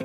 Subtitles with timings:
[0.00, 0.04] Der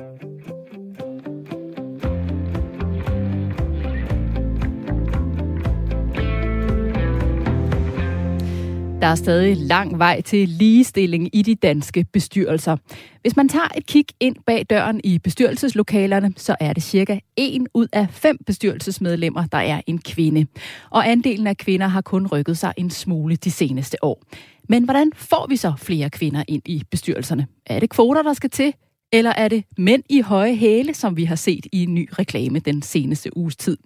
[9.10, 12.76] er stadig lang vej til ligestilling i de danske bestyrelser.
[13.20, 17.66] Hvis man tager et kig ind bag døren i bestyrelseslokalerne, så er det cirka en
[17.74, 20.46] ud af fem bestyrelsesmedlemmer, der er en kvinde.
[20.90, 24.22] Og andelen af kvinder har kun rykket sig en smule de seneste år.
[24.68, 27.46] Men hvordan får vi så flere kvinder ind i bestyrelserne?
[27.66, 28.74] Er det kvoter, der skal til?
[29.14, 32.58] Eller er det mænd i høje hæle, som vi har set i en ny reklame
[32.58, 33.76] den seneste uges tid?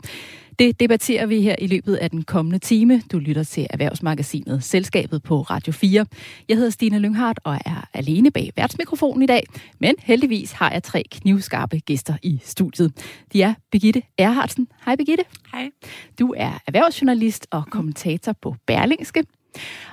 [0.59, 3.03] Det debatterer vi her i løbet af den kommende time.
[3.13, 6.07] Du lytter til Erhvervsmagasinet Selskabet på Radio 4.
[6.49, 9.47] Jeg hedder Stine Lynghardt og er alene bag værtsmikrofonen i dag.
[9.79, 12.93] Men heldigvis har jeg tre knivskarpe gæster i studiet.
[13.33, 14.69] De er Begitte Erhardsen.
[14.85, 15.25] Hej Begitte.
[15.53, 15.71] Hej.
[16.19, 19.25] Du er erhvervsjournalist og kommentator på Berlingske.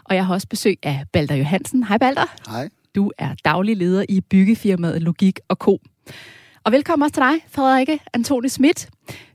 [0.03, 1.83] Og jeg har også besøg af Balder Johansen.
[1.83, 2.35] Hej Balder.
[2.49, 2.69] Hej.
[2.95, 5.81] Du er daglig leder i byggefirmaet Logik og Co.
[6.63, 8.89] Og velkommen også til dig, Frederikke Antoni Schmidt.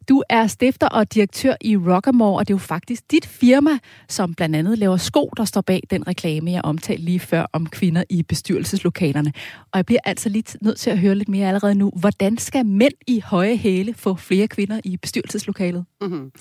[0.09, 3.71] Du er stifter og direktør i Rockamore, og det er jo faktisk dit firma,
[4.09, 7.67] som blandt andet laver sko, der står bag den reklame, jeg omtalte lige før om
[7.67, 9.33] kvinder i bestyrelseslokalerne.
[9.73, 11.93] Og jeg bliver altså lige nødt til at høre lidt mere allerede nu.
[11.97, 15.85] Hvordan skal mænd i høje hæle få flere kvinder i bestyrelseslokalet?
[16.01, 16.33] Mm-hmm.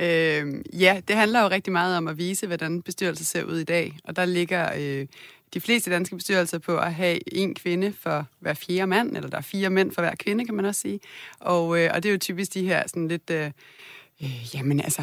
[0.00, 3.64] Øh, ja, det handler jo rigtig meget om at vise, hvordan bestyrelser ser ud i
[3.64, 3.96] dag.
[4.04, 5.06] Og der ligger øh,
[5.54, 9.36] de fleste danske bestyrelser på at have en kvinde for hver fjerde mand, eller der
[9.36, 11.00] er fire mænd for hver kvinde, kan man også sige.
[11.40, 13.50] Og, øh, og det er jo typisk de her sådan lidt, øh,
[14.22, 15.02] øh, jamen altså,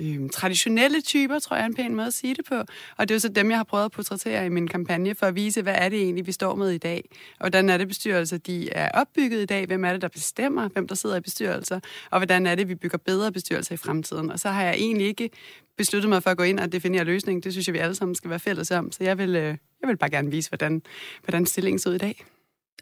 [0.00, 2.54] øh, traditionelle typer, tror jeg er en pæn måde at sige det på.
[2.96, 5.26] Og det er jo så dem, jeg har prøvet at portrættere i min kampagne, for
[5.26, 7.08] at vise, hvad er det egentlig, vi står med i dag.
[7.32, 9.66] Og hvordan er det bestyrelser, de er opbygget i dag?
[9.66, 11.80] Hvem er det, der bestemmer, hvem der sidder i bestyrelser?
[12.10, 14.30] Og hvordan er det, vi bygger bedre bestyrelser i fremtiden?
[14.30, 15.30] Og så har jeg egentlig ikke
[15.78, 17.42] besluttet mig for at gå ind og definere løsningen.
[17.42, 18.92] Det synes jeg, vi alle sammen skal være fælles om.
[18.92, 20.82] Så jeg vil, øh, jeg vil bare gerne vise, hvordan,
[21.24, 22.24] hvordan stillingen ser ud i dag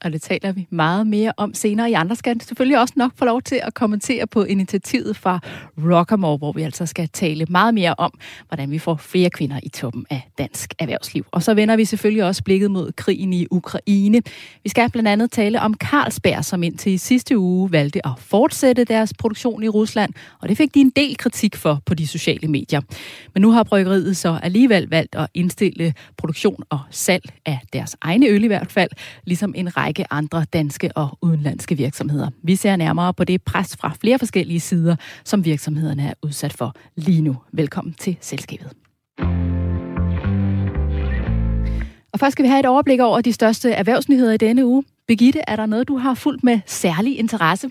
[0.04, 1.90] og det taler vi meget mere om senere.
[1.90, 5.40] I andre skal selvfølgelig også nok få lov til at kommentere på initiativet fra
[5.78, 8.18] Rockamore, hvor vi altså skal tale meget mere om,
[8.48, 11.26] hvordan vi får flere kvinder i toppen af dansk erhvervsliv.
[11.32, 14.22] Og så vender vi selvfølgelig også blikket mod krigen i Ukraine.
[14.62, 18.84] Vi skal blandt andet tale om Carlsberg, som indtil i sidste uge valgte at fortsætte
[18.84, 22.48] deres produktion i Rusland, og det fik de en del kritik for på de sociale
[22.48, 22.80] medier.
[23.34, 28.26] Men nu har bryggeriet så alligevel valgt at indstille produktion og salg af deres egne
[28.26, 28.90] øl i hvert fald,
[29.24, 32.30] ligesom en række række andre danske og udenlandske virksomheder.
[32.42, 36.74] Vi ser nærmere på det pres fra flere forskellige sider, som virksomhederne er udsat for
[36.96, 37.36] lige nu.
[37.52, 38.72] Velkommen til selskabet.
[42.12, 44.84] Og først skal vi have et overblik over de største erhvervsnyheder i denne uge.
[45.08, 47.70] Begitte, er der noget, du har fulgt med særlig interesse?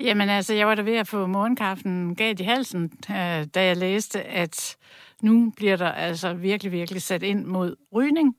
[0.00, 3.76] Jamen altså, jeg var da ved at få morgenkaffen galt i halsen, øh, da jeg
[3.76, 4.76] læste, at
[5.22, 8.36] nu bliver der altså virkelig, virkelig sat ind mod rygning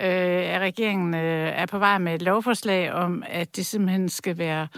[0.00, 4.38] øh, at regeringen øh, er på vej med et lovforslag om, at det simpelthen skal
[4.38, 4.68] være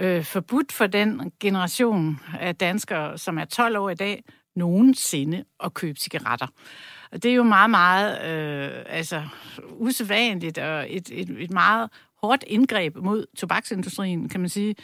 [0.00, 4.24] øh, forbudt for den generation af danskere, som er 12 år i dag,
[4.56, 6.46] nogensinde at købe cigaretter.
[7.12, 9.22] Og det er jo meget, meget øh, altså,
[9.70, 11.90] usædvanligt og et, et, et meget
[12.22, 14.74] hårdt indgreb mod tobaksindustrien, kan man sige.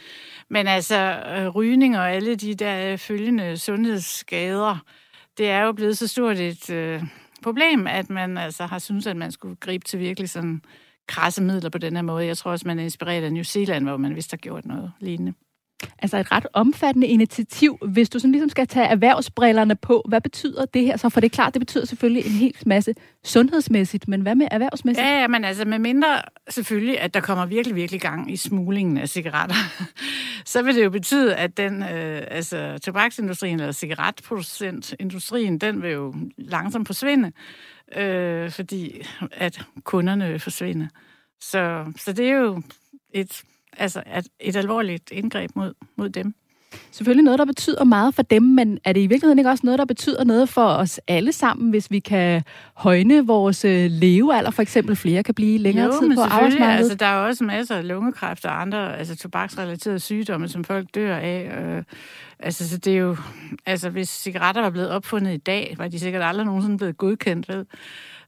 [0.49, 4.77] Men altså, øh, rygning og alle de der øh, følgende sundhedsskader,
[5.37, 7.03] det er jo blevet så stort et, øh,
[7.47, 10.61] problem, at man altså har syntes, at man skulle gribe til virkelig sådan
[11.07, 12.25] krasse midler på den her måde.
[12.25, 14.91] Jeg tror også, man er inspireret af New Zealand, hvor man vist har gjort noget
[14.99, 15.33] lignende.
[15.99, 17.77] Altså et ret omfattende initiativ.
[17.87, 21.09] Hvis du sådan ligesom skal tage erhvervsbrillerne på, hvad betyder det her så?
[21.09, 25.07] For det er klart, det betyder selvfølgelig en hel masse sundhedsmæssigt, men hvad med erhvervsmæssigt?
[25.07, 28.97] Ja, ja men altså med mindre selvfølgelig, at der kommer virkelig, virkelig gang i smuglingen
[28.97, 29.55] af cigaretter,
[30.45, 36.15] så vil det jo betyde, at den, øh, altså tobaksindustrien eller cigaretproducentindustrien, den vil jo
[36.37, 37.31] langsomt forsvinde,
[37.95, 40.89] øh, fordi at kunderne vil forsvinde.
[41.41, 42.61] Så, så det er jo
[43.13, 43.43] et
[43.77, 46.33] altså et, et alvorligt indgreb mod, mod dem.
[46.91, 49.79] Selvfølgelig noget, der betyder meget for dem, men er det i virkeligheden ikke også noget,
[49.79, 52.43] der betyder noget for os alle sammen, hvis vi kan
[52.73, 56.79] højne vores øh, levealder, for eksempel flere kan blive længere jo, tid på arbejdsmarkedet?
[56.79, 61.15] Altså, der er også masser af lungekræft og andre altså, tobaksrelaterede sygdomme, som folk dør
[61.15, 61.51] af.
[61.61, 61.83] Øh,
[62.39, 63.17] altså, så det er jo...
[63.65, 67.49] Altså, hvis cigaretter var blevet opfundet i dag, var de sikkert aldrig nogensinde blevet godkendt,
[67.49, 67.65] ved.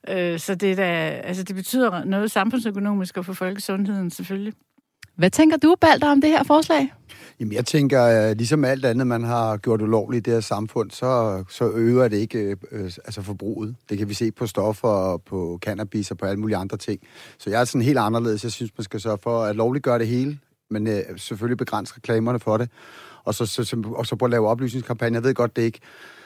[0.10, 0.86] Øh, så det, der,
[1.24, 4.54] altså, det betyder noget samfundsøkonomisk og for folkesundheden, selvfølgelig.
[5.20, 6.94] Hvad tænker du, Balder, om det her forslag?
[7.40, 10.92] Jamen, jeg tænker, øh, ligesom alt andet, man har gjort ulovligt i det her samfund,
[10.92, 13.76] så, så øger det ikke øh, øh altså forbruget.
[13.90, 17.02] Det kan vi se på stoffer og på cannabis og på alle mulige andre ting.
[17.38, 18.44] Så jeg er sådan helt anderledes.
[18.44, 20.40] Jeg synes, man skal sørge for at lovligt gøre det hele,
[20.70, 22.70] men øh, selvfølgelig begrænse reklamerne for det.
[23.24, 25.16] Og så, så, og så prøve at lave oplysningskampagner.
[25.16, 25.80] Jeg ved godt, det ikke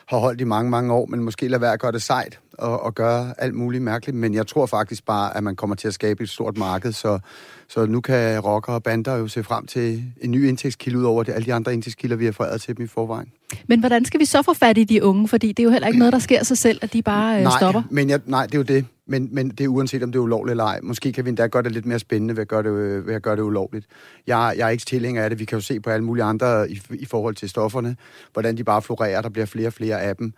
[0.07, 2.83] har holdt i mange, mange år, men måske lade være at gøre det sejt og,
[2.83, 4.17] og gøre alt muligt mærkeligt.
[4.17, 7.19] Men jeg tror faktisk bare, at man kommer til at skabe et stort marked, så,
[7.67, 11.23] så nu kan rockere og bander jo se frem til en ny indtægtskilde ud over
[11.23, 13.31] det, alle de andre indtægtskilder, vi har foræret til dem i forvejen.
[13.67, 15.27] Men hvordan skal vi så få fat i de unge?
[15.27, 17.43] Fordi det er jo heller ikke noget, der sker sig selv, at de bare øh,
[17.43, 17.81] nej, stopper.
[17.89, 18.85] Men jeg, nej, det er jo det.
[19.07, 20.79] Men, men det er uanset, om det er ulovligt eller ej.
[20.83, 23.13] Måske kan vi endda gøre det lidt mere spændende ved at gøre det, øh, ved
[23.13, 23.85] at gøre det ulovligt.
[24.27, 25.39] Jeg, jeg er ikke tilhænger af det.
[25.39, 27.95] Vi kan jo se på alle mulige andre i, i forhold til stofferne,
[28.33, 29.21] hvordan de bare florerer.
[29.21, 30.33] Der bliver flere og flere af dem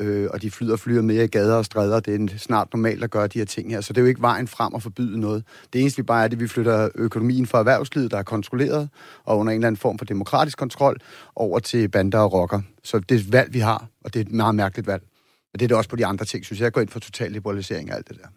[0.00, 2.00] øh, og de flyder og flyder mere i gader og stræder.
[2.00, 3.80] Det er snart normalt at gøre de her ting her.
[3.80, 5.44] Så det er jo ikke vejen frem at forbyde noget.
[5.72, 8.88] Det eneste vi bare er, det, at vi flytter økonomien fra erhvervslivet, der er kontrolleret,
[9.24, 10.96] og under en eller anden form for demokratisk kontrol,
[11.36, 12.60] over til bander og rocker.
[12.84, 15.02] Så det er et valg, vi har, og det er et meget mærkeligt valg.
[15.52, 16.64] Og det er det også på de andre ting, synes jeg.
[16.64, 18.28] Jeg går ind for total liberalisering af alt det der.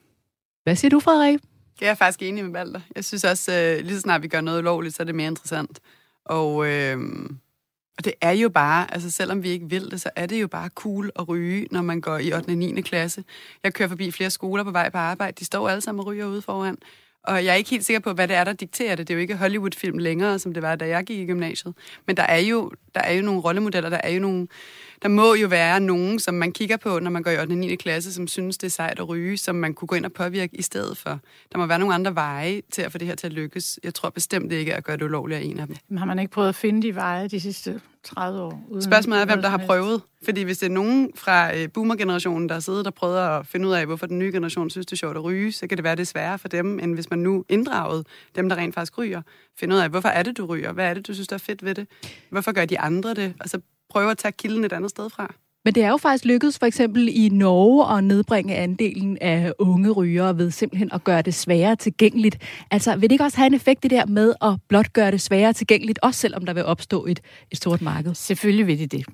[0.63, 1.39] Hvad siger du, Frederik?
[1.81, 2.81] Jeg er faktisk enig med Valter.
[2.95, 5.27] Jeg synes også, øh, lige så snart vi gør noget ulovligt, så er det mere
[5.27, 5.79] interessant.
[6.25, 6.97] Og, øh,
[7.97, 10.47] og det er jo bare, altså selvom vi ikke vil det, så er det jo
[10.47, 12.49] bare cool at ryge, når man går i 8.
[12.49, 12.81] og 9.
[12.81, 13.23] klasse.
[13.63, 15.35] Jeg kører forbi flere skoler på vej på arbejde.
[15.39, 16.77] De står alle sammen og ryger ude foran.
[17.23, 19.07] Og jeg er ikke helt sikker på, hvad det er, der dikterer det.
[19.07, 21.73] Det er jo ikke Hollywood-film længere, som det var, da jeg gik i gymnasiet.
[22.07, 24.47] Men der er jo, der er jo nogle rollemodeller, der er jo nogle...
[25.03, 27.51] Der må jo være nogen, som man kigger på, når man går i 8.
[27.51, 27.75] og 9.
[27.75, 30.55] klasse, som synes, det er sejt at ryge, som man kunne gå ind og påvirke
[30.55, 31.19] i stedet for.
[31.51, 33.79] Der må være nogle andre veje til at få det her til at lykkes.
[33.83, 35.75] Jeg tror bestemt ikke at gøre det ulovligt af en af dem.
[35.89, 38.61] Men har man ikke prøvet at finde de veje de sidste 30 år?
[38.69, 40.01] Uden Spørgsmålet er, hvem der har prøvet.
[40.25, 43.73] Fordi hvis det er nogen fra øh, boomer-generationen, der sidder og prøver at finde ud
[43.73, 45.95] af, hvorfor den nye generation synes, det er sjovt at ryge, så kan det være,
[45.95, 49.21] det er sværere for dem, end hvis man nu inddraget dem, der rent faktisk ryger.
[49.59, 50.71] Finde ud af, hvorfor er det, du ryger?
[50.71, 51.87] Hvad er det, du synes, der er fedt ved det?
[52.29, 53.33] Hvorfor gør de andre det?
[53.39, 53.59] Og så
[53.93, 55.33] prøve at tage kilden et andet sted fra.
[55.65, 59.91] Men det er jo faktisk lykkedes for eksempel i Norge at nedbringe andelen af unge
[59.91, 62.37] rygere ved simpelthen at gøre det sværere tilgængeligt.
[62.71, 65.21] Altså vil det ikke også have en effekt det der med at blot gøre det
[65.21, 67.19] sværere tilgængeligt, også selvom der vil opstå et,
[67.51, 68.15] et stort marked?
[68.15, 69.05] Selvfølgelig vil det det.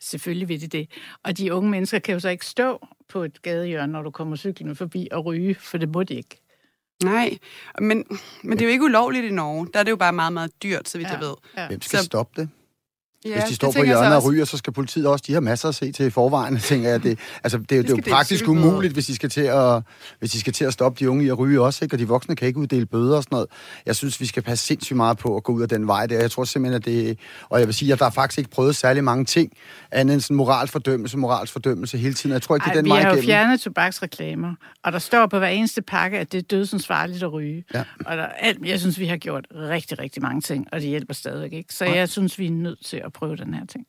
[0.00, 0.90] Selvfølgelig vil det det.
[1.22, 4.36] Og de unge mennesker kan jo så ikke stå på et gadehjørne, når du kommer
[4.36, 6.40] cyklende forbi og ryge, for det må de ikke.
[7.04, 7.38] Nej,
[7.80, 8.04] men,
[8.42, 9.68] men det er jo ikke ulovligt i Norge.
[9.74, 11.12] Der er det jo bare meget, meget dyrt, så vidt Ja.
[11.12, 11.34] jeg ved.
[11.56, 11.66] Ja.
[11.68, 12.48] Hvem skal Så- stoppe det?
[13.24, 15.68] Ja, Hvis de står på hjørnet og ryger, så skal politiet også, de har masser
[15.68, 17.02] at se til i forvejen, tænker jeg.
[17.02, 19.82] Det, altså, det, det, det er jo praktisk umuligt, hvis de, skal til at,
[20.18, 21.94] hvis de skal til at stoppe de unge i at ryge også, ikke?
[21.94, 23.48] og de voksne kan ikke uddele bøder og sådan noget.
[23.86, 26.20] Jeg synes, vi skal passe sindssygt meget på at gå ud af den vej der.
[26.20, 27.18] Jeg tror simpelthen, at det...
[27.48, 29.52] Og jeg vil sige, at der er faktisk ikke prøvet særlig mange ting,
[29.90, 32.32] andet end sådan moralsk fordømmelse, moralsk fordømmelse hele tiden.
[32.32, 33.26] Jeg tror ikke, det er Ej, den vi vej har jo igennem.
[33.26, 34.54] fjernet tobaksreklamer,
[34.84, 37.64] og der står på hver eneste pakke, at det er dødsens farligt at ryge.
[37.74, 37.84] Ja.
[38.06, 41.14] Og der, alt, jeg synes, vi har gjort rigtig, rigtig mange ting, og det hjælper
[41.14, 41.74] stadigvæk ikke.
[41.74, 43.86] Så jeg synes, vi er nødt til at prøve den her ting.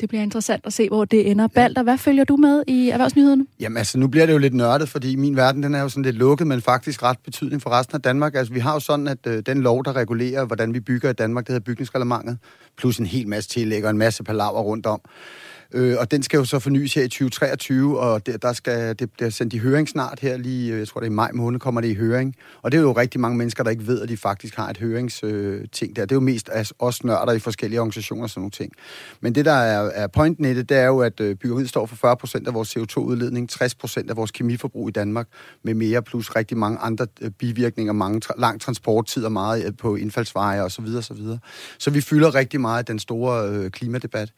[0.00, 1.46] Det bliver interessant at se, hvor det ender.
[1.46, 3.46] Balder, hvad følger du med i erhvervsnyhederne?
[3.60, 6.02] Jamen altså, nu bliver det jo lidt nørdet, fordi min verden, den er jo sådan
[6.02, 8.34] lidt lukket, men faktisk ret betydning for resten af Danmark.
[8.34, 11.12] Altså, vi har jo sådan, at øh, den lov, der regulerer, hvordan vi bygger i
[11.12, 12.38] Danmark, det hedder bygningsreglementet,
[12.76, 15.00] plus en hel masse tillæg og en masse palaver rundt om.
[15.74, 19.10] Øh, og den skal jo så fornyes her i 2023, og der, der skal det
[19.12, 21.60] bliver sendt i høring snart her lige, øh, jeg tror det er i maj måned,
[21.60, 22.34] kommer det i høring.
[22.62, 24.78] Og det er jo rigtig mange mennesker, der ikke ved, at de faktisk har et
[24.78, 26.02] høringsting øh, ting der.
[26.02, 28.72] Det er jo mest af os nørder i forskellige organisationer og sådan nogle ting.
[29.20, 31.86] Men det, der er, er pointen i det, det er jo, at øh, byggeriet står
[31.86, 35.28] for 40% af vores CO2-udledning, 60% af vores kemiforbrug i Danmark,
[35.62, 39.72] med mere plus rigtig mange andre øh, bivirkninger, mange tra- lang transporttid og meget øh,
[39.78, 40.70] på indfaldsveje osv.
[40.70, 41.38] Så, videre, så, videre.
[41.78, 44.32] så vi fylder rigtig meget af den store øh, klimadebat.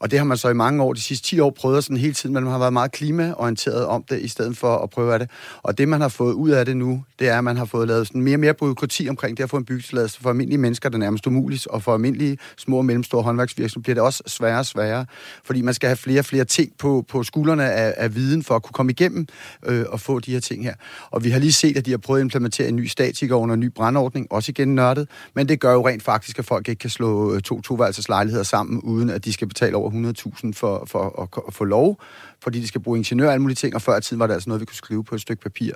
[0.00, 2.14] Og det har man så i mange år, de sidste 10 år, prøvet sådan hele
[2.14, 5.18] tiden, men man har været meget klimaorienteret om det, i stedet for at prøve af
[5.18, 5.30] det.
[5.62, 7.88] Og det, man har fået ud af det nu, det er, at man har fået
[7.88, 10.88] lavet sådan mere og mere byråkrati omkring det at få en byggetilladelse for almindelige mennesker,
[10.88, 14.58] der er nærmest umuligt, og for almindelige små og mellemstore håndværksvirksomheder bliver det også sværere
[14.58, 15.06] og sværere,
[15.44, 18.56] fordi man skal have flere og flere ting på, på skuldrene af, af viden for
[18.56, 19.26] at kunne komme igennem
[19.66, 20.74] øh, og få de her ting her.
[21.10, 23.54] Og vi har lige set, at de har prøvet at implementere en ny statiker under
[23.54, 26.78] en ny brandordning, også igen nørdet, men det gør jo rent faktisk, at folk ikke
[26.78, 30.84] kan slå øh, to toværelses lejligheder sammen, uden at de skal betale over 100.000 for,
[30.86, 32.00] for at, at få lov,
[32.42, 34.34] fordi de skal bruge ingeniør og alle mulige ting, og før i tiden var det
[34.34, 35.72] altså noget, vi kunne skrive på et stykke papir.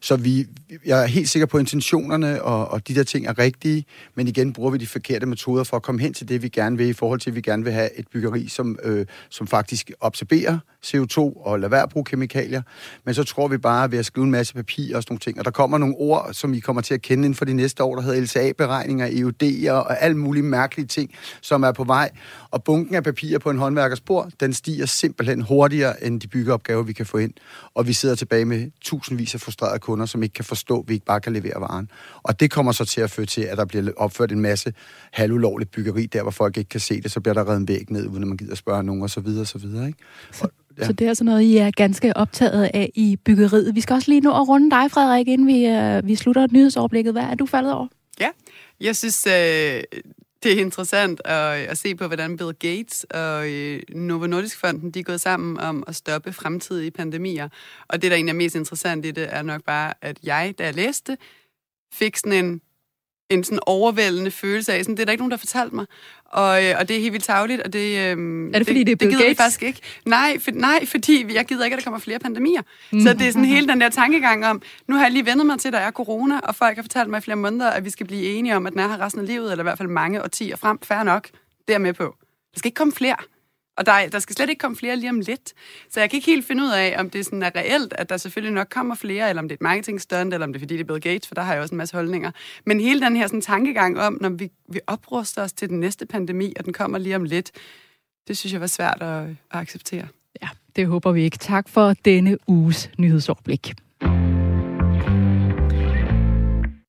[0.00, 0.46] Så vi,
[0.86, 4.28] jeg er helt sikker på, at intentionerne og, og de der ting er rigtige, men
[4.28, 6.88] igen bruger vi de forkerte metoder for at komme hen til det, vi gerne vil,
[6.88, 10.58] i forhold til, at vi gerne vil have et byggeri, som, øh, som faktisk absorberer
[10.86, 12.62] CO2 og lader være at bruge kemikalier.
[13.04, 15.38] Men så tror vi bare ved at skrive en masse papir og sådan nogle ting.
[15.38, 17.82] Og der kommer nogle ord, som I kommer til at kende inden for de næste
[17.82, 22.10] år, der hedder LCA-beregninger, EUD'er og alle mulige mærkelige ting, som er på vej.
[22.50, 26.82] Og bunken af papir på en håndværkers bord, den stiger simpelthen hurtigere end de byggeopgaver,
[26.82, 27.32] vi kan få ind.
[27.74, 30.94] Og vi sidder tilbage med tusindvis af frustrerede kunder, som ikke kan forstå, at vi
[30.94, 31.90] ikke bare kan levere varen.
[32.22, 34.72] Og det kommer så til at føre til, at der bliver opført en masse
[35.12, 37.90] halvulovligt byggeri, der hvor folk ikke kan se det, så bliver der reddet en væg
[37.90, 39.86] ned, uden at man gider spørge nogen, og så videre, og så videre.
[39.86, 39.98] Ikke?
[40.42, 40.86] Og, Ja.
[40.86, 43.74] Så det er altså noget, I er ganske optaget af i byggeriet.
[43.74, 47.12] Vi skal også lige nå at runde dig, Frederik, inden vi, øh, vi slutter nyhedsoverblikket.
[47.12, 47.86] Hvad er du faldet over?
[48.20, 48.28] Ja,
[48.80, 49.82] jeg synes, øh,
[50.44, 54.90] det er interessant at, at se på, hvordan Bill Gates og øh, Novo Nordisk Fonden
[54.90, 57.48] de er gået sammen om at stoppe fremtidige pandemier.
[57.88, 60.64] Og det, der egentlig er mest interessant i det, er nok bare, at jeg, da
[60.64, 61.16] jeg læste,
[61.92, 62.60] fik sådan en
[63.30, 65.86] en sådan overvældende følelse af, sådan, det er der ikke nogen, der har fortalt mig.
[66.24, 68.10] Og, øh, og det er helt vildt tageligt, og det...
[68.10, 69.36] Øhm, er det, fordi det, det er Bill det gider Gates?
[69.42, 69.80] faktisk ikke.
[70.06, 72.62] Nej, for, nej, fordi jeg gider ikke, at der kommer flere pandemier.
[72.92, 73.00] Mm.
[73.00, 75.58] Så det er sådan hele den der tankegang om, nu har jeg lige vendt mig
[75.58, 77.90] til, at der er corona, og folk har fortalt mig i flere måneder, at vi
[77.90, 79.88] skal blive enige om, at den er her resten af livet, eller i hvert fald
[79.88, 80.78] mange årtier frem.
[80.82, 81.28] Færre nok.
[81.68, 82.16] Det er med på.
[82.54, 83.16] Der skal ikke komme flere.
[83.76, 85.52] Og der, der skal slet ikke komme flere lige om lidt.
[85.90, 88.16] Så jeg kan ikke helt finde ud af, om det sådan er reelt, at der
[88.16, 90.74] selvfølgelig nok kommer flere, eller om det er et marketingstunt, eller om det er fordi,
[90.74, 92.30] det er Bill Gates, for der har jeg også en masse holdninger.
[92.66, 96.06] Men hele den her sådan, tankegang om, når vi, vi opruster os til den næste
[96.06, 97.50] pandemi, og den kommer lige om lidt,
[98.28, 100.06] det synes jeg var svært at, at acceptere.
[100.42, 101.38] Ja, det håber vi ikke.
[101.38, 103.74] Tak for denne uges nyhedsoverblik.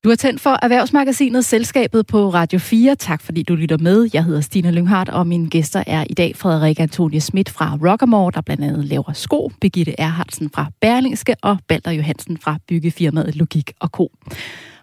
[0.06, 2.96] Du har tændt for Erhvervsmagasinet Selskabet på Radio 4.
[2.96, 4.10] Tak fordi du lytter med.
[4.14, 8.32] Jeg hedder Stine Lynghardt, og mine gæster er i dag Frederik Antonie Schmidt fra Rockamore,
[8.32, 13.72] der blandt andet laver sko, Birgitte Erhardsen fra Berlingske og Balder Johansen fra byggefirmaet Logik
[13.80, 14.12] og Co.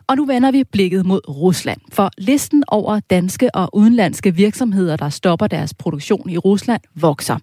[0.07, 5.09] Og nu vender vi blikket mod Rusland, for listen over danske og udenlandske virksomheder, der
[5.09, 7.39] stopper deres produktion i Rusland, vokser.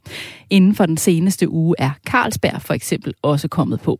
[0.50, 4.00] Inden for den seneste uge er Carlsberg for eksempel også kommet på.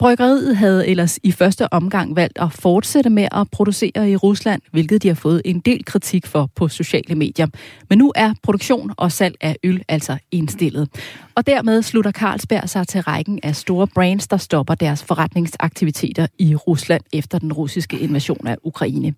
[0.00, 5.02] Bryggeriet havde ellers i første omgang valgt at fortsætte med at producere i Rusland, hvilket
[5.02, 7.46] de har fået en del kritik for på sociale medier.
[7.90, 10.88] Men nu er produktion og salg af øl altså indstillet.
[11.34, 16.54] Og dermed slutter Carlsberg sig til rækken af store brands, der stopper deres forretningsaktiviteter i
[16.54, 19.14] Rusland efter den russiske invasion af Ukraine.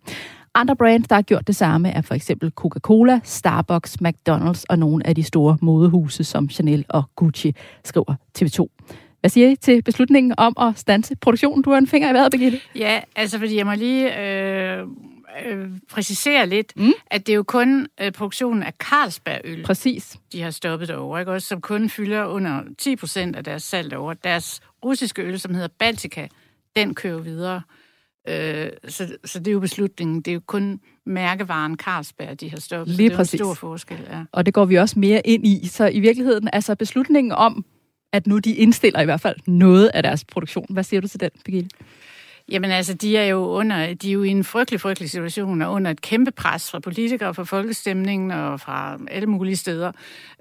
[0.55, 5.07] Andre brands, der har gjort det samme, er for eksempel Coca-Cola, Starbucks, McDonald's og nogle
[5.07, 8.67] af de store modehuse som Chanel og Gucci, skriver TV2.
[9.23, 11.63] Hvad siger I til beslutningen om at stanse produktionen?
[11.63, 12.61] Du har en finger i vejret, Birgitte.
[12.75, 14.87] Ja, altså fordi jeg må lige øh,
[15.47, 16.93] øh, præcisere lidt, mm.
[17.07, 20.17] at det er jo kun øh, produktionen af Carlsbergøl, Præcis.
[20.33, 21.33] de har stoppet derovre, ikke?
[21.33, 24.17] Også, som kun fylder under 10 procent af deres salg derovre.
[24.25, 26.29] Deres russiske øl, som hedder Baltica,
[26.77, 27.63] den kører videre.
[28.29, 30.17] Øh, så, så det er jo beslutningen.
[30.17, 32.97] Det er jo kun mærkevaren Carlsberg, de har stoppet.
[32.97, 33.33] Lige det er præcis.
[33.35, 34.23] en stor forskel, ja.
[34.33, 35.67] Og det går vi også mere ind i.
[35.67, 37.65] Så i virkeligheden, altså beslutningen om,
[38.13, 40.67] at nu de indstiller i hvert fald noget af deres produktion.
[40.71, 41.71] Hvad siger du til den, Birgitte?
[42.49, 45.73] Jamen altså, de er jo under, de er jo i en frygtelig, frygtelig situation, og
[45.73, 49.93] under et kæmpe pres fra politikere, fra folkestemningen og fra alle mulige steder.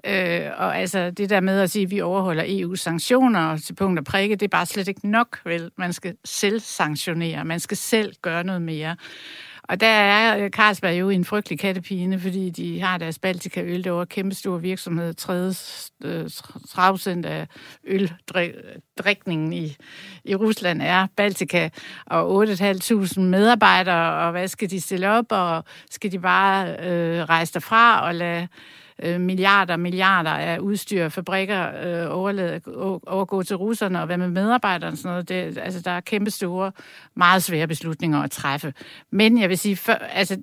[0.06, 3.98] Øh, og altså, det der med at sige, at vi overholder EU's sanktioner til punkt
[3.98, 5.70] og prikke, det er bare slet ikke nok, vel?
[5.76, 8.96] Man skal selv sanktionere, man skal selv gøre noget mere.
[9.68, 13.90] Og der er øh, Carlsberg jo en frygtelig kattepine, fordi de har deres Baltica-øl, der
[13.90, 15.54] var kæmpe stor virksomhed, 30
[16.92, 17.46] procent øh, af
[17.84, 19.76] øldrikningen i,
[20.24, 21.70] i Rusland er Baltica,
[22.06, 27.54] og 8.500 medarbejdere, og hvad skal de stille op, og skal de bare øh, rejse
[27.54, 28.48] derfra og lade
[29.02, 32.60] øh, milliarder milliarder af udstyr, fabrikker øh, overlade,
[33.06, 35.28] overgå til russerne, og hvad med medarbejderne og sådan noget.
[35.28, 36.72] Det, altså, der er kæmpe store,
[37.16, 38.74] meget svære beslutninger at træffe.
[39.10, 40.36] Men jeg vil sige, for, altså,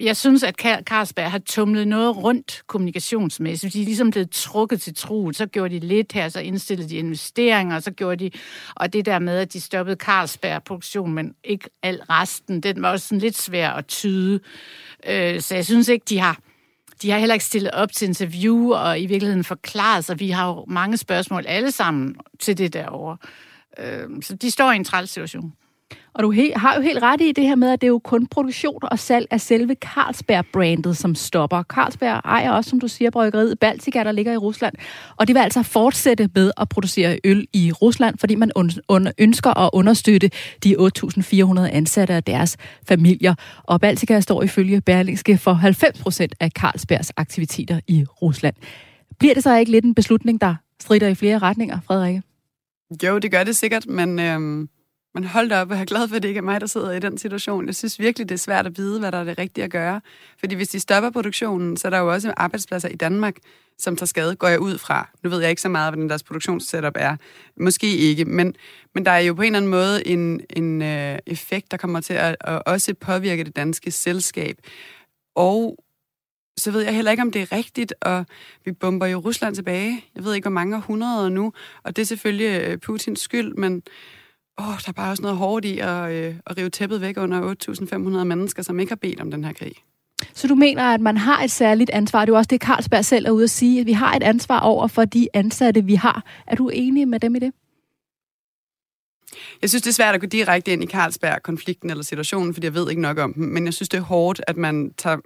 [0.00, 3.74] jeg synes, at Carlsberg har tumlet noget rundt kommunikationsmæssigt.
[3.74, 5.32] De er ligesom blevet trukket til tro.
[5.32, 8.30] Så gjorde de lidt her, så indstillede de investeringer, og så gjorde de...
[8.74, 13.08] Og det der med, at de stoppede Carlsberg-produktion, men ikke al resten, den var også
[13.08, 14.40] sådan lidt svær at tyde.
[15.08, 16.38] Øh, så jeg synes ikke, de har
[17.02, 20.20] de har heller ikke stillet op til interview og i virkeligheden forklaret sig.
[20.20, 23.16] Vi har jo mange spørgsmål alle sammen til det derovre.
[23.78, 25.52] Øhm, så de står i en træls situation.
[26.14, 28.26] Og du har jo helt ret i det her med, at det er jo kun
[28.26, 31.62] produktion og salg af selve Carlsberg-brandet, som stopper.
[31.62, 34.74] Carlsberg ejer også, som du siger, bryggeriet Baltica, der ligger i Rusland.
[35.16, 38.52] Og de vil altså fortsætte med at producere øl i Rusland, fordi man
[39.18, 40.30] ønsker at understøtte
[40.64, 42.56] de 8.400 ansatte og deres
[42.88, 43.34] familier.
[43.62, 48.54] Og Baltica står ifølge Berlingske for 90 procent af Carlsbergs aktiviteter i Rusland.
[49.18, 52.22] Bliver det så ikke lidt en beslutning, der strider i flere retninger, Frederikke?
[53.02, 54.18] Jo, det gør det sikkert, men...
[54.18, 54.68] Øh
[55.14, 56.66] men hold da op, og jeg er glad for, at det ikke er mig, der
[56.66, 57.66] sidder i den situation.
[57.66, 60.00] Jeg synes virkelig, det er svært at vide, hvad der er det rigtige at gøre.
[60.38, 63.36] Fordi hvis de stopper produktionen, så er der jo også arbejdspladser i Danmark,
[63.78, 65.08] som tager skade, går jeg ud fra.
[65.22, 67.16] Nu ved jeg ikke så meget, hvordan deres produktionssetup er.
[67.56, 68.54] Måske ikke, men,
[68.94, 72.00] men der er jo på en eller anden måde en, en øh, effekt, der kommer
[72.00, 74.56] til at, at også påvirke det danske selskab.
[75.34, 75.76] Og
[76.56, 78.26] så ved jeg heller ikke, om det er rigtigt, og
[78.64, 80.04] vi bomber jo Rusland tilbage.
[80.14, 81.52] Jeg ved ikke, hvor mange århundreder nu,
[81.82, 83.82] og det er selvfølgelig øh, Putins skyld, men
[84.62, 87.54] åh, der er bare også noget hårdt i at, øh, at rive tæppet væk under
[87.70, 89.72] 8.500 mennesker, som ikke har bedt om den her krig.
[90.34, 92.20] Så du mener, at man har et særligt ansvar?
[92.20, 94.22] Det er jo også det, Carlsberg selv er ude at sige, at vi har et
[94.22, 96.24] ansvar over for de ansatte, vi har.
[96.46, 97.52] Er du enig med dem i det?
[99.62, 102.74] Jeg synes, det er svært at gå direkte ind i Carlsberg-konflikten eller situationen, fordi jeg
[102.74, 105.16] ved ikke nok om dem, men jeg synes, det er hårdt, at man tager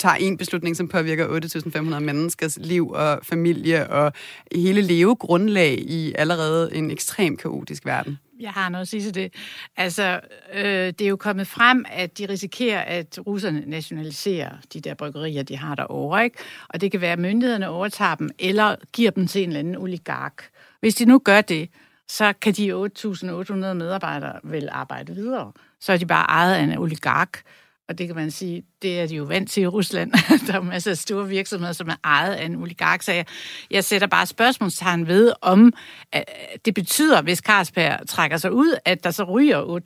[0.00, 4.12] tager en beslutning, som påvirker 8.500 menneskers liv og familie og
[4.54, 8.18] hele levegrundlag i allerede en ekstrem kaotisk verden.
[8.40, 9.34] Jeg har noget at sige til det.
[9.76, 10.20] Altså,
[10.52, 15.42] øh, det er jo kommet frem, at de risikerer, at russerne nationaliserer de der bryggerier,
[15.42, 16.38] de har derovre, ikke?
[16.68, 19.76] Og det kan være, at myndighederne overtager dem, eller giver dem til en eller anden
[19.76, 20.44] oligark.
[20.80, 21.68] Hvis de nu gør det,
[22.08, 25.52] så kan de 8.800 medarbejdere vel arbejde videre.
[25.80, 27.42] Så er de bare ejet af en oligark.
[27.88, 30.12] Og det kan man sige, det er de jo vant til i Rusland.
[30.46, 33.02] der er masser af store virksomheder, som er ejet af en oligark.
[33.02, 33.26] Så jeg,
[33.70, 35.72] jeg sætter bare spørgsmålstegn ved, om
[36.12, 36.24] at
[36.64, 39.80] det betyder, hvis Carlsberg trækker sig ud, at der så ryger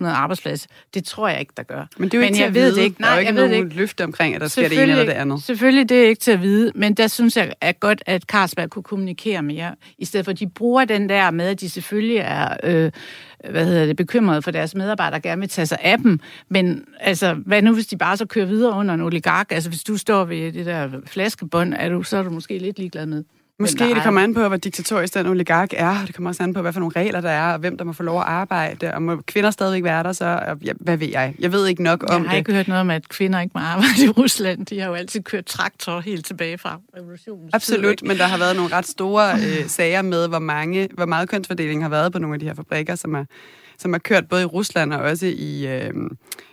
[0.00, 0.68] 8.800 arbejdspladser.
[0.94, 1.86] Det tror jeg ikke, der gør.
[1.98, 3.00] Men det er jo ikke jeg ved det ikke.
[3.00, 3.76] Nej, der er ikke jeg ved ikke.
[3.76, 5.42] løfte omkring, at der sker det ene eller det andet.
[5.42, 6.72] Selvfølgelig, det er ikke til at vide.
[6.74, 9.74] Men der synes jeg er godt, at Carlsberg kunne kommunikere mere.
[9.98, 12.56] I stedet for, at de bruger den der med, at de selvfølgelig er...
[12.62, 12.90] Øh,
[13.50, 16.20] hvad hedder det, bekymrede for deres medarbejdere, gerne vil tage sig af dem.
[16.48, 19.46] Men altså, hvad nu, hvis de bare så kører videre under en oligark?
[19.52, 22.78] Altså, hvis du står ved det der flaskebånd, er du, så er du måske lidt
[22.78, 23.24] ligeglad med.
[23.58, 25.96] Måske det kommer an på, hvor diktatorisk den oligark er.
[26.06, 27.92] Det kommer også an på, hvad for nogle regler der er, og hvem der må
[27.92, 28.94] få lov at arbejde.
[28.94, 31.34] Og må kvinder stadigvæk være der, så ja, hvad ved jeg?
[31.38, 32.24] Jeg ved ikke nok om det.
[32.24, 34.66] Jeg har ikke hørt noget om, at kvinder ikke må arbejde i Rusland.
[34.66, 37.50] De har jo altid kørt traktor helt tilbage fra revolutionen.
[37.52, 41.06] Absolut, tid, men der har været nogle ret store øh, sager med, hvor, mange, hvor
[41.06, 43.24] meget kønsfordeling har været på nogle af de her fabrikker, som er,
[43.78, 45.94] som er kørt både i Rusland og også i, øh,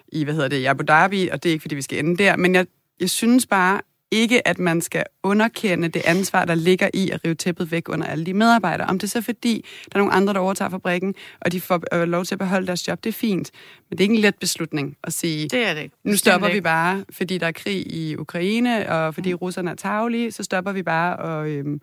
[0.08, 2.18] i hvad hedder det, i Abu Dhabi, og det er ikke, fordi vi skal ende
[2.24, 2.38] der.
[2.38, 2.66] Men jeg,
[3.00, 7.36] jeg synes bare, ikke, at man skal underkende det ansvar, der ligger i at rive
[7.36, 8.88] tæppet væk under alle de medarbejdere.
[8.88, 11.82] Om det er så fordi, der er nogle andre, der overtager fabrikken, og de får
[11.94, 13.52] øh, lov til at beholde deres job, det er fint.
[13.90, 15.96] Men det er ikke en let beslutning at sige, det er det ikke.
[16.04, 19.38] nu stopper vi bare, fordi der er krig i Ukraine, og fordi mm.
[19.38, 21.82] russerne er tavlige, så stopper vi bare og, øhm,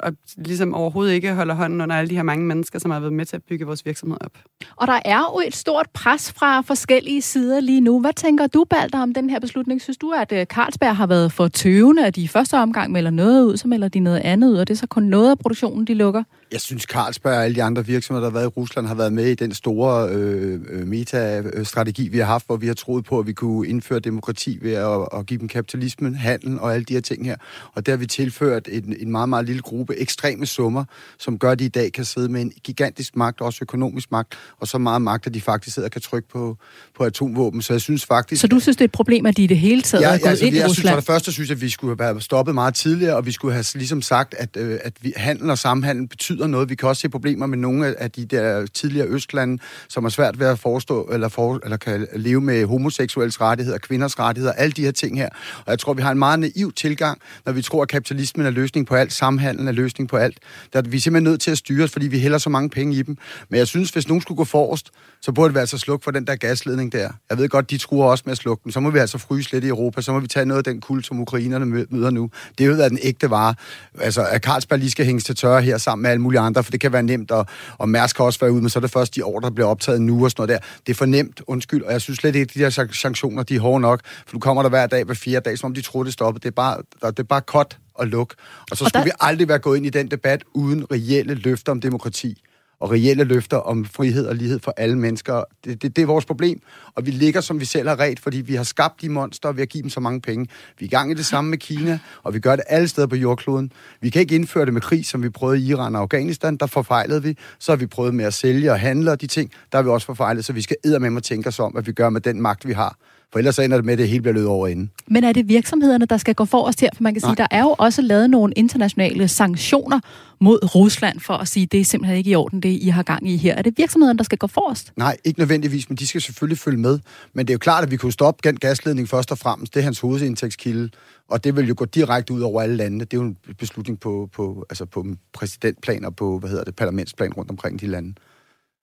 [0.00, 3.12] og ligesom overhovedet ikke holder hånden under alle de her mange mennesker, som har været
[3.12, 4.32] med til at bygge vores virksomhed op.
[4.76, 8.00] Og der er jo et stort pres fra forskellige sider lige nu.
[8.00, 9.82] Hvad tænker du, Balder, om den her beslutning?
[9.82, 13.10] Synes du, at øh, Carlsberg har været for tøvende, at de i første omgang melder
[13.10, 15.38] noget ud, så melder de noget andet ud, og det er så kun noget af
[15.38, 16.22] produktionen, de lukker?
[16.52, 19.12] Jeg synes, Carlsberg og alle de andre virksomheder, der har været i Rusland, har været
[19.12, 23.18] med i den store øh, øh meta-strategi, vi har haft, hvor vi har troet på,
[23.18, 26.92] at vi kunne indføre demokrati ved at, at give dem kapitalismen, handel og alle de
[26.92, 27.36] her ting her.
[27.74, 30.84] Og der har vi tilført en, en meget, meget lille gruppe ekstreme summer,
[31.18, 34.34] som gør, at de i dag kan sidde med en gigantisk magt, også økonomisk magt,
[34.60, 36.56] og så meget magt, at de faktisk sidder og kan trykke på,
[36.96, 37.62] på atomvåben.
[37.62, 38.40] Så jeg synes faktisk...
[38.40, 40.18] Så du synes, det er et problem, at de i det hele taget ja, er
[40.18, 40.74] gået altså, ind i Rusland?
[40.74, 43.32] Synes, for det første synes jeg, at vi skulle have stoppet meget tidligere, og vi
[43.32, 46.70] skulle have ligesom sagt, at, øh, at vi, handel og samhandel betyder betyder noget.
[46.70, 50.38] Vi kan også se problemer med nogle af de der tidligere østlande, som er svært
[50.38, 54.84] ved at forestå, eller, for, eller kan leve med homoseksuelles rettigheder, kvinders rettigheder, alle de
[54.84, 55.28] her ting her.
[55.58, 58.50] Og jeg tror, vi har en meget naiv tilgang, når vi tror, at kapitalismen er
[58.50, 60.38] løsning på alt, samhandlen er løsning på alt.
[60.72, 62.96] Der, vi er simpelthen nødt til at styre os, fordi vi hælder så mange penge
[62.96, 63.16] i dem.
[63.48, 64.90] Men jeg synes, hvis nogen skulle gå forrest,
[65.20, 67.10] så burde vi altså slukke for den der gasledning der.
[67.30, 68.72] Jeg ved godt, de truer også med at slukke den.
[68.72, 70.80] Så må vi altså fryse lidt i Europa, så må vi tage noget af den
[70.80, 72.30] kul, som ukrainerne møder nu.
[72.58, 73.54] Det er jo den ægte vare.
[74.00, 76.70] Altså, at Carlsberg lige skal hænges til tørre her sammen med alle mulige andre, for
[76.70, 77.46] det kan være nemt, og,
[77.78, 79.68] og Mærsk kan også være ude, men så er det først de år, der bliver
[79.68, 80.68] optaget nu og sådan noget der.
[80.86, 83.56] Det er for nemt, undskyld, og jeg synes slet ikke, at de der sanktioner, de
[83.56, 85.80] er hårde nok, for du kommer der hver dag, hver fire dag, som om de
[85.80, 86.38] tror, det stopper.
[86.38, 86.76] Det er bare,
[87.10, 88.34] det er bare kort og luk.
[88.70, 89.04] Og så og skulle der...
[89.04, 92.42] vi aldrig være gået ind i den debat uden reelle løfter om demokrati
[92.80, 95.44] og reelle løfter om frihed og lighed for alle mennesker.
[95.64, 96.60] Det, det, det er vores problem,
[96.94, 99.62] og vi ligger, som vi selv har ret, fordi vi har skabt de monster ved
[99.62, 100.46] at give dem så mange penge.
[100.78, 103.06] Vi er i gang i det samme med Kina, og vi gør det alle steder
[103.06, 103.72] på jordkloden.
[104.00, 106.56] Vi kan ikke indføre det med krig, som vi prøvede i Iran og Afghanistan.
[106.56, 107.36] Der forfejlede vi.
[107.58, 109.52] Så har vi prøvet med at sælge og handle og de ting.
[109.72, 111.92] Der har vi også forfejlet, så vi skal med at tænke os om, hvad vi
[111.92, 112.96] gør med den magt, vi har.
[113.32, 114.90] For ellers ender det med, at det hele bliver løbet over inden.
[115.06, 116.90] Men er det virksomhederne, der skal gå forrest her?
[116.94, 117.30] For man kan Nej.
[117.30, 120.00] sige, der er jo også lavet nogle internationale sanktioner
[120.40, 123.02] mod Rusland for at sige, at det er simpelthen ikke i orden, det I har
[123.02, 123.54] gang i her.
[123.54, 124.92] Er det virksomhederne, der skal gå forrest?
[124.96, 126.98] Nej, ikke nødvendigvis, men de skal selvfølgelig følge med.
[127.32, 129.74] Men det er jo klart, at vi kunne stoppe den gasledning først og fremmest.
[129.74, 130.90] Det er hans hovedindtægtskilde,
[131.28, 133.04] og det vil jo gå direkte ud over alle landene.
[133.04, 136.76] Det er jo en beslutning på, på, altså på præsidentplan og på hvad hedder det,
[136.76, 138.14] parlamentsplan rundt omkring de lande.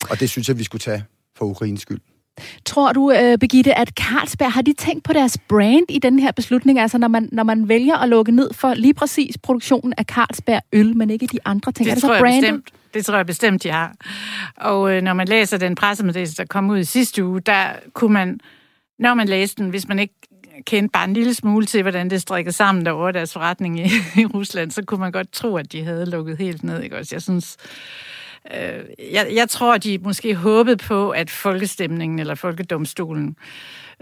[0.10, 1.03] Og det synes jeg, vi skulle tage
[1.38, 1.99] for Ukraines skyld.
[2.65, 6.32] Tror du, uh, Birgitte, at Carlsberg, har de tænkt på deres brand i den her
[6.32, 6.80] beslutning?
[6.80, 10.62] Altså når man, når man vælger at lukke ned for lige præcis produktionen af Carlsberg
[10.74, 11.86] øl, men ikke de andre ting.
[11.86, 12.69] Det, er det tror så jeg bestemt.
[12.93, 13.95] Det tror jeg bestemt, de har.
[14.58, 18.13] Og øh, når man læser den pressemeddelelse, der kom ud i sidste uge, der kunne
[18.13, 18.39] man,
[19.00, 20.13] når man læste den, hvis man ikke
[20.65, 23.84] kendte bare en lille smule til, hvordan det strikkede sammen derovre deres forretning i,
[24.21, 26.84] i Rusland, så kunne man godt tro, at de havde lukket helt ned.
[26.84, 26.98] Ikke?
[26.98, 27.58] Også jeg synes,
[28.53, 33.36] Øh, jeg, jeg tror, de måske håbede på, at folkestemningen eller folkedomstolen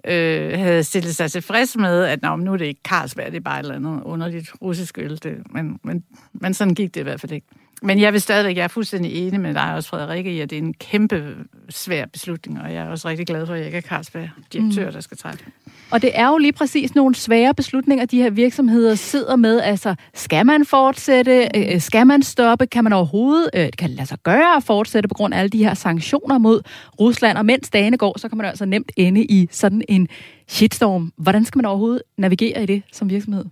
[0.06, 3.42] øh, havde stillet sig tilfreds med, at Nå, nu er det ikke Carlsberg, det er
[3.42, 5.20] bare et eller andet underligt russisk øl.
[5.24, 6.04] Det, men, men,
[6.34, 7.48] men sådan gik det i hvert fald ikke.
[7.86, 10.58] Men jeg vil stadigvæk, jeg er fuldstændig enig med dig også, Frederikke, i, at det
[10.58, 11.36] er en kæmpe
[11.70, 14.86] svær beslutning, og jeg er også rigtig glad for, at jeg ikke er Carlsberg direktør,
[14.86, 14.94] mm.
[14.94, 15.46] der skal træffe.
[15.92, 19.62] Og det er jo lige præcis nogle svære beslutninger, de her virksomheder sidder med.
[19.62, 21.50] Altså, skal man fortsætte?
[21.56, 22.68] Øh, skal man stoppe?
[22.68, 25.50] Kan man overhovedet, øh, kan det lade sig gøre at fortsætte på grund af alle
[25.50, 26.62] de her sanktioner mod
[27.00, 27.38] Rusland?
[27.38, 30.08] Og mens dagene går, så kan man altså nemt ende i sådan en
[30.48, 31.14] shitstorm.
[31.18, 33.46] Hvordan skal man overhovedet navigere i det som virksomhed?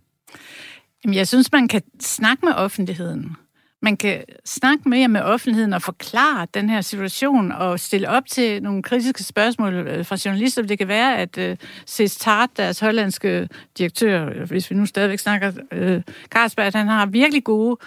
[1.03, 3.35] Jamen, jeg synes, man kan snakke med offentligheden
[3.81, 8.63] man kan snakke mere med offentligheden og forklare den her situation og stille op til
[8.63, 10.61] nogle kritiske spørgsmål øh, fra journalister.
[10.61, 15.51] Det kan være, at uh, Cés Tart, deres hollandske direktør, hvis vi nu stadigvæk snakker
[15.51, 17.77] uh, Carlsberg, han har virkelig gode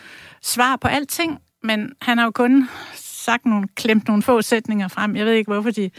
[0.43, 5.17] svar på alting, men han har jo kun sagt nogle, klemt nogle få sætninger frem.
[5.17, 5.91] Jeg ved ikke, hvorfor de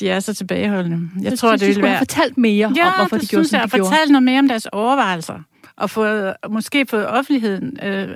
[0.00, 1.10] de er så tilbageholdende.
[1.22, 1.98] Jeg så tror, synes, det ville de være...
[1.98, 3.86] fortalt mere ja, om, hvorfor de gjorde, som de gjorde.
[3.86, 5.40] Ja, fortalt noget mere om deres overvejelser
[5.76, 8.08] og få, måske få offentligheden øh,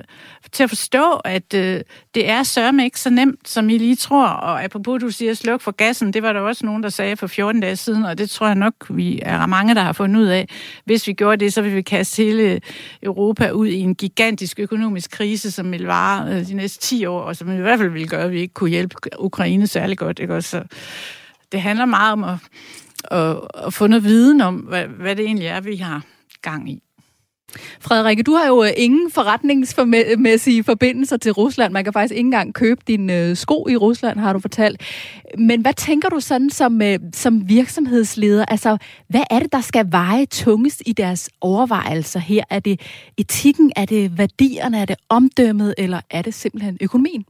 [0.52, 1.80] til at forstå, at øh,
[2.14, 4.26] det er sørme ikke så nemt, som I lige tror.
[4.26, 7.26] Og apropos, du siger sluk for gassen, det var der også nogen, der sagde for
[7.26, 10.26] 14 dage siden, og det tror jeg nok, vi er mange, der har fundet ud
[10.26, 10.48] af.
[10.84, 12.60] Hvis vi gjorde det, så ville vi kaste hele
[13.02, 17.20] Europa ud i en gigantisk økonomisk krise, som vil vare øh, de næste 10 år,
[17.20, 20.18] og som i hvert fald ville gøre, at vi ikke kunne hjælpe Ukraine særlig godt.
[20.18, 20.42] Ikke?
[20.42, 20.62] Så
[21.52, 22.36] det handler meget om at,
[23.10, 26.02] at, at få noget viden om, hvad, hvad det egentlig er, vi har
[26.42, 26.82] gang i.
[27.80, 31.72] Frederikke, du har jo øh, ingen forretningsmæssige forbindelser til Rusland.
[31.72, 34.82] Man kan faktisk ikke engang købe dine øh, sko i Rusland, har du fortalt.
[35.38, 38.44] Men hvad tænker du sådan som, øh, som virksomhedsleder?
[38.44, 38.76] Altså,
[39.08, 42.44] hvad er det, der skal veje tungest i deres overvejelser her?
[42.50, 42.80] Er det
[43.16, 47.24] etikken, er det værdierne, er det omdømmet, eller er det simpelthen økonomien?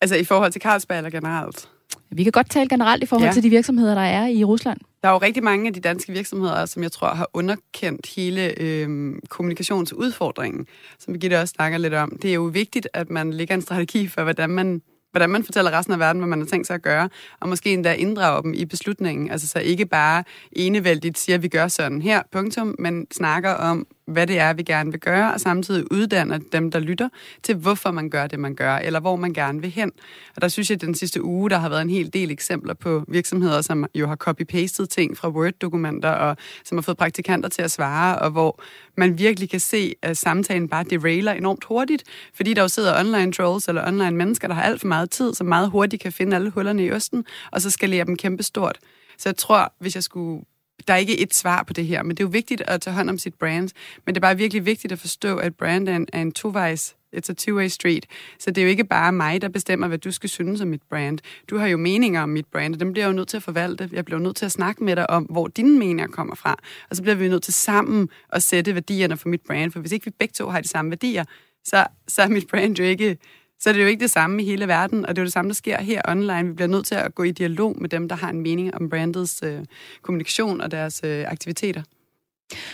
[0.00, 1.68] Altså i forhold til Carlsberg eller generelt?
[2.10, 3.32] Vi kan godt tale generelt i forhold ja.
[3.32, 4.80] til de virksomheder, der er i Rusland.
[5.02, 8.60] Der er jo rigtig mange af de danske virksomheder, som jeg tror har underkendt hele
[8.60, 10.66] øh, kommunikationsudfordringen,
[10.98, 12.18] som Birgitte også snakker lidt om.
[12.22, 15.70] Det er jo vigtigt, at man lægger en strategi for, hvordan man hvordan man fortæller
[15.70, 17.08] resten af verden, hvad man har tænkt sig at gøre,
[17.40, 19.30] og måske endda inddrage dem i beslutningen.
[19.30, 23.86] Altså så ikke bare enevældigt siger, at vi gør sådan her, punktum, men snakker om,
[24.12, 27.08] hvad det er, vi gerne vil gøre, og samtidig uddanner dem, der lytter,
[27.42, 29.92] til hvorfor man gør det, man gør, eller hvor man gerne vil hen.
[30.36, 32.74] Og der synes jeg, at den sidste uge, der har været en hel del eksempler
[32.74, 37.62] på virksomheder, som jo har copy-pastet ting fra Word-dokumenter, og som har fået praktikanter til
[37.62, 38.60] at svare, og hvor
[38.96, 43.32] man virkelig kan se, at samtalen bare derailer enormt hurtigt, fordi der jo sidder online
[43.32, 46.36] trolls eller online mennesker, der har alt for meget tid, som meget hurtigt kan finde
[46.36, 48.78] alle hullerne i osten, og så skal dem kæmpe stort.
[49.18, 50.44] Så jeg tror, hvis jeg skulle
[50.86, 52.94] der er ikke et svar på det her, men det er jo vigtigt at tage
[52.94, 53.70] hånd om sit brand.
[54.06, 56.96] Men det er bare virkelig vigtigt at forstå, at brand er en, er en tovejs
[57.16, 58.06] It's a two-way street.
[58.38, 60.82] Så det er jo ikke bare mig, der bestemmer, hvad du skal synes om mit
[60.90, 61.18] brand.
[61.50, 63.42] Du har jo meninger om mit brand, og dem bliver jeg jo nødt til at
[63.42, 63.90] forvalte.
[63.92, 66.58] Jeg bliver jo nødt til at snakke med dig om, hvor dine meninger kommer fra.
[66.90, 69.72] Og så bliver vi nødt til sammen at sætte værdierne for mit brand.
[69.72, 71.24] For hvis ikke vi begge to har de samme værdier,
[71.64, 73.18] så, så er mit brand jo ikke
[73.62, 75.32] så er det jo ikke det samme i hele verden, og det er jo det
[75.32, 76.48] samme, der sker her online.
[76.48, 78.88] Vi bliver nødt til at gå i dialog med dem, der har en mening om
[78.88, 79.60] brandets øh,
[80.02, 81.82] kommunikation og deres øh, aktiviteter.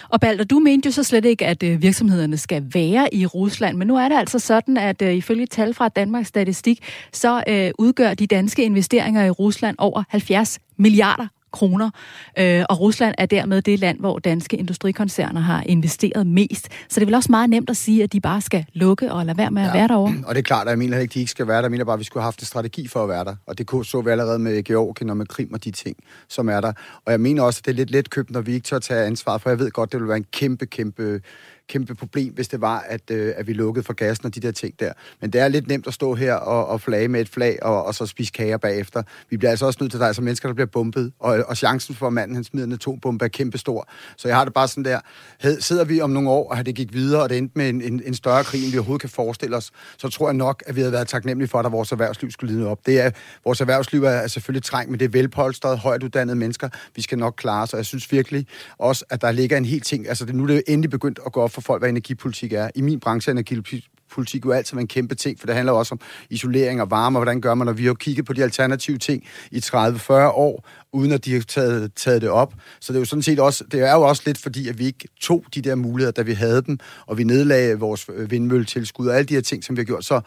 [0.09, 3.77] Og Balder, du mente jo så slet ikke, at øh, virksomhederne skal være i Rusland,
[3.77, 7.70] men nu er det altså sådan, at øh, ifølge tal fra Danmarks Statistik, så øh,
[7.79, 11.90] udgør de danske investeringer i Rusland over 70 milliarder kroner.
[12.38, 16.68] Øh, og Rusland er dermed det land, hvor danske industrikoncerner har investeret mest.
[16.88, 19.26] Så det er vel også meget nemt at sige, at de bare skal lukke og
[19.26, 20.14] lade være med at ja, være derovre.
[20.26, 21.62] Og det er klart, at jeg mener ikke, at de ikke skal være der.
[21.62, 23.34] Jeg mener bare, at vi skulle have haft en strategi for at være der.
[23.46, 25.96] Og det så vi allerede med Georgien og med Krim og de ting,
[26.28, 26.72] som er der.
[27.04, 29.04] Og jeg mener også, at det er lidt let købt, når vi ikke tør tage
[29.04, 31.20] ansvar, for jeg ved godt, det vil være en kæmpe, kæmpe
[31.68, 34.52] kæmpe problem, hvis det var, at, øh, at vi lukkede for gassen og de der
[34.52, 34.92] ting der.
[35.20, 37.85] Men det er lidt nemt at stå her og, og flage med et flag og,
[37.85, 39.02] og så spise kager bagefter.
[39.31, 41.44] Vi bliver altså også nødt til, at der er altså mennesker, der bliver bumpet, og,
[41.48, 43.88] og chancen for, at manden han smider en atombombe er kæmpe stor.
[44.16, 45.00] Så jeg har det bare sådan der,
[45.40, 47.83] hed, sidder vi om nogle år, og det gik videre, og det endte med en,
[47.83, 50.76] en, en større krig, end vi overhovedet kan forestille os, så tror jeg nok, at
[50.76, 52.87] vi havde været taknemmelige for, at vores erhvervsliv skulle lide op.
[52.87, 53.11] Det er,
[53.44, 56.68] vores erhvervsliv er, er selvfølgelig trængt, men det er velpolstret, højt uddannede mennesker.
[56.96, 58.46] Vi skal nok klare os, og jeg synes virkelig
[58.78, 60.09] også, at der ligger en hel ting.
[60.09, 62.71] Altså det, nu er det endelig begyndt at gå op for folk, hvad energipolitik er.
[62.75, 66.01] I min branche er energipolitik jo altid en kæmpe ting, for det handler også om
[66.31, 68.99] isolering og varme, og hvordan gør man, og vi har jo kigget på de alternative
[68.99, 72.55] ting i 30-40 år, uden at de har taget, taget det op.
[72.81, 74.87] Så det er jo sådan set også, det er jo også lidt fordi, at vi
[74.87, 79.07] ikke tog de der muligheder, da vi havde dem, og vi nedlagde vores øh, vindmølletilskud
[79.07, 80.05] og alle de her ting, som vi har gjort.
[80.05, 80.21] Så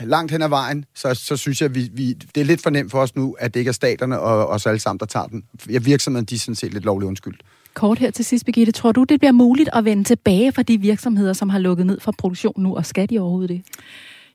[0.00, 2.70] langt hen ad vejen, så, så synes jeg, at vi, vi, det er lidt for
[2.70, 5.26] nemt for os nu, at det ikke er staterne og os alle sammen, der tager
[5.26, 5.44] den.
[5.70, 7.42] Jeg virksomheden, de er sådan set lidt lovligt undskyldt.
[7.76, 8.72] Kort her til sidst, Birgitte.
[8.72, 12.00] Tror du, det bliver muligt at vende tilbage for de virksomheder, som har lukket ned
[12.00, 13.62] for produktion nu, og skal de overhovedet det?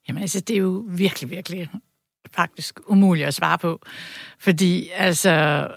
[0.07, 1.69] Jamen altså, det er jo virkelig, virkelig
[2.35, 3.81] faktisk umuligt at svare på.
[4.39, 5.29] Fordi altså,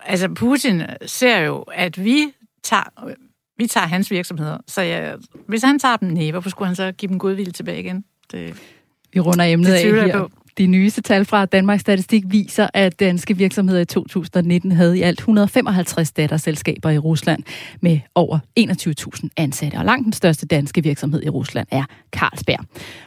[0.07, 2.27] altså Putin ser jo, at vi
[2.63, 3.15] tager,
[3.59, 4.59] vi tager hans virksomheder.
[4.67, 5.17] Så jeg,
[5.49, 8.05] hvis han tager dem, nej, hvorfor skulle han så give dem godvilje tilbage igen?
[8.33, 8.63] Det...
[9.13, 10.19] Vi runder emnet Det af her.
[10.19, 10.31] på.
[10.59, 15.19] De nyeste tal fra Danmarks Statistik viser, at danske virksomheder i 2019 havde i alt
[15.19, 17.43] 155 datterselskaber i Rusland
[17.81, 19.77] med over 21.000 ansatte.
[19.77, 22.65] Og langt den største danske virksomhed i Rusland er Carlsberg.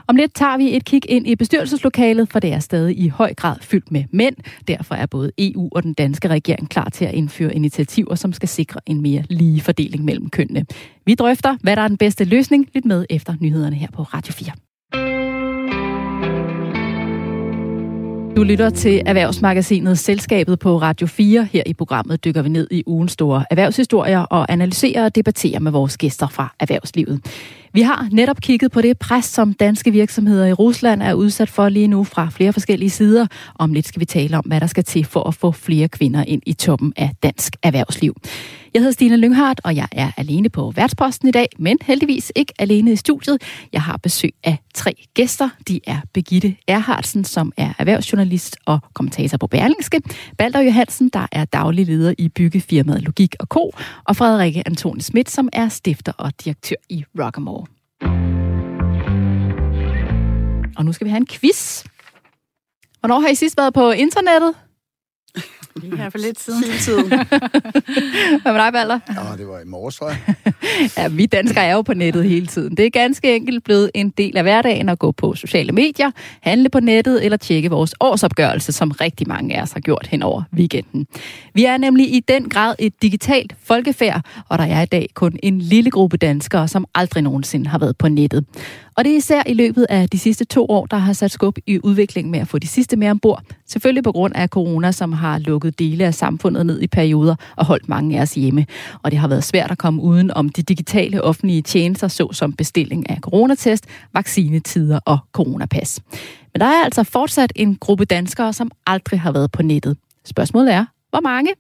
[0.08, 3.34] Om lidt tager vi et kig ind i bestyrelseslokalet, for det er stadig i høj
[3.34, 4.36] grad fyldt med mænd.
[4.68, 8.50] Derfor er både EU og den danske regering klar til at indføre initiativer, som skal
[8.50, 10.66] sikre en mere lige fordeling mellem kønnene.
[11.06, 14.34] Vi drøfter, hvad der er den bedste løsning, lidt med efter nyhederne her på Radio
[14.34, 14.67] 4.
[18.38, 21.48] Du lytter til Erhvervsmagasinet Selskabet på Radio 4.
[21.52, 25.72] Her i programmet dykker vi ned i ugens store erhvervshistorier og analyserer og debatterer med
[25.72, 27.26] vores gæster fra erhvervslivet.
[27.74, 31.70] Vi har netop kigget på det pres, som danske virksomheder i Rusland er udsat for
[31.70, 33.28] lige nu fra flere forskellige sider.
[33.56, 36.24] Om lidt skal vi tale om, hvad der skal til for at få flere kvinder
[36.28, 38.16] ind i toppen af dansk erhvervsliv.
[38.78, 42.54] Jeg hedder Stine Lynghardt, og jeg er alene på værtsposten i dag, men heldigvis ikke
[42.60, 43.42] alene i studiet.
[43.74, 45.50] Jeg har besøg af tre gæster.
[45.68, 50.02] De er Begitte Erhardsen, som er erhvervsjournalist og kommentator på Berlingske.
[50.38, 53.72] Balder Johansen, der er daglig leder i byggefirmaet Logik og Co.
[54.04, 57.66] Og Frederikke Antoni Schmidt, som er stifter og direktør i Rockamore.
[60.78, 61.84] Og nu skal vi have en quiz.
[63.00, 64.54] Hvornår har I sidst været på internettet?
[65.82, 66.64] Lige her for lidt siden.
[66.64, 67.10] Hele tiden.
[68.42, 69.00] Hvad med dig, Balder?
[69.08, 70.36] Nå, det var i morges, tror jeg.
[70.98, 72.78] Ja, vi danskere er jo på nettet hele tiden.
[72.78, 76.12] Det er ganske enkelt blevet en del af hverdagen at gå på sociale medier,
[76.42, 80.24] handle på nettet eller tjekke vores årsopgørelse, som rigtig mange af os har gjort hen
[80.24, 81.08] over weekenden.
[81.54, 85.40] Vi er nemlig i den grad et digitalt folkefærd, og der er i dag kun
[85.44, 88.46] en lille gruppe danskere, som aldrig nogensinde har været på nettet.
[88.98, 91.58] Og det er især i løbet af de sidste to år, der har sat skub
[91.68, 93.44] i udviklingen med at få de sidste med ombord.
[93.68, 97.66] Selvfølgelig på grund af corona, som har lukket dele af samfundet ned i perioder og
[97.66, 98.66] holdt mange af os hjemme.
[99.04, 103.10] Og det har været svært at komme uden om de digitale offentlige tjenester, såsom bestilling
[103.10, 106.00] af coronatest, vaccinetider og coronapas.
[106.54, 109.98] Men der er altså fortsat en gruppe danskere, som aldrig har været på nettet.
[110.26, 111.52] Spørgsmålet er, hvor mange?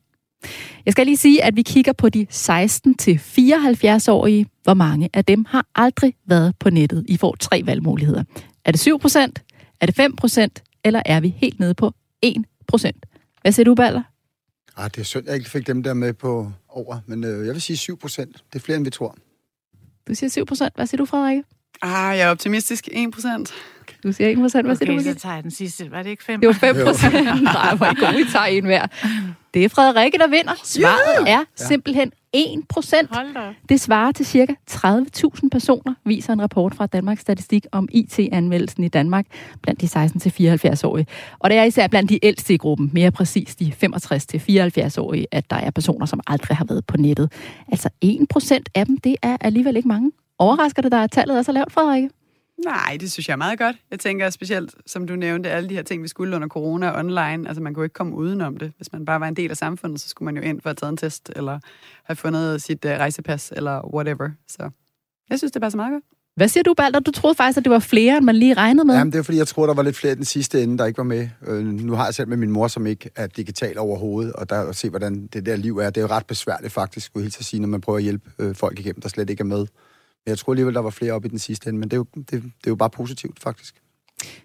[0.85, 4.45] Jeg skal lige sige, at vi kigger på de 16-74-årige.
[4.63, 7.05] Hvor mange af dem har aldrig været på nettet?
[7.07, 8.23] I får tre valgmuligheder.
[8.65, 9.43] Er det 7 procent?
[9.81, 10.63] Er det 5 procent?
[10.83, 11.91] Eller er vi helt nede på
[12.21, 13.05] 1 procent?
[13.47, 14.01] Hvad siger du, Baller?
[14.77, 17.53] Ah, det er synd, jeg ikke fik dem der med på over, men øh, jeg
[17.53, 18.43] vil sige 7 procent.
[18.53, 19.15] Det er flere, end vi tror.
[20.07, 20.75] Du siger 7 procent.
[20.75, 21.43] Hvad siger du, Frederikke?
[21.81, 22.89] Ah, jeg er optimistisk.
[22.91, 23.53] 1 procent.
[24.03, 24.65] Du siger 1 procent.
[24.67, 25.21] Hvad siger Okay, du, så Birgitte?
[25.21, 25.91] tager jeg den sidste.
[25.91, 26.39] Var det ikke fem?
[26.39, 27.13] Det var 5 procent.
[27.43, 28.87] Nej, hvor er I gode, I tager en hver.
[29.53, 30.53] Det er Frederikke, der vinder.
[30.63, 33.09] Svaret er simpelthen 1 procent.
[33.69, 34.55] Det svarer til ca.
[34.71, 39.25] 30.000 personer, viser en rapport fra Danmarks Statistik om IT-anmeldelsen i Danmark
[39.61, 41.07] blandt de 16-74-årige.
[41.39, 45.55] Og det er især blandt de ældste i gruppen, mere præcis de 65-74-årige, at der
[45.55, 47.31] er personer, som aldrig har været på nettet.
[47.67, 50.11] Altså 1% af dem, det er alligevel ikke mange.
[50.39, 52.09] Overrasker det dig, at tallet er så lavt, Frederikke?
[52.65, 53.75] Nej, det synes jeg er meget godt.
[53.91, 57.47] Jeg tænker specielt, som du nævnte, alle de her ting, vi skulle under corona online.
[57.47, 58.71] Altså, man kunne ikke komme udenom det.
[58.77, 60.77] Hvis man bare var en del af samfundet, så skulle man jo ind for at
[60.77, 61.59] tage en test, eller
[62.03, 64.29] have fundet sit uh, rejsepas, eller whatever.
[64.47, 64.69] Så
[65.29, 66.03] jeg synes, det passer meget godt.
[66.35, 66.99] Hvad siger du, Balder?
[66.99, 68.95] Du troede faktisk, at det var flere, end man lige regnede med.
[68.95, 70.97] Jamen, det er fordi, jeg tror, der var lidt flere den sidste ende, der ikke
[70.97, 71.29] var med.
[71.47, 74.61] Øh, nu har jeg selv med min mor, som ikke er digital overhovedet, og der
[74.61, 75.89] at se, hvordan det der liv er.
[75.89, 78.29] Det er jo ret besværligt faktisk, skulle jeg helt sige, når man prøver at hjælpe
[78.39, 79.65] øh, folk igennem, der slet ikke er med.
[80.27, 82.05] Jeg tror alligevel, der var flere op i den sidste ende, men det er jo,
[82.15, 83.75] det, det er jo bare positivt, faktisk.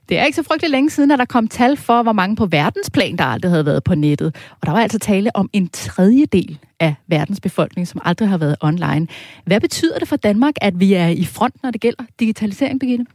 [0.08, 2.46] Det er ikke så frygtelig længe siden, at der kom tal for, hvor mange på
[2.46, 4.36] verdensplan, der aldrig havde været på nettet.
[4.60, 8.56] Og der var altså tale om en tredjedel af verdens befolkning, som aldrig har været
[8.60, 9.06] online.
[9.44, 13.06] Hvad betyder det for Danmark, at vi er i front, når det gælder digitalisering, Birgitte?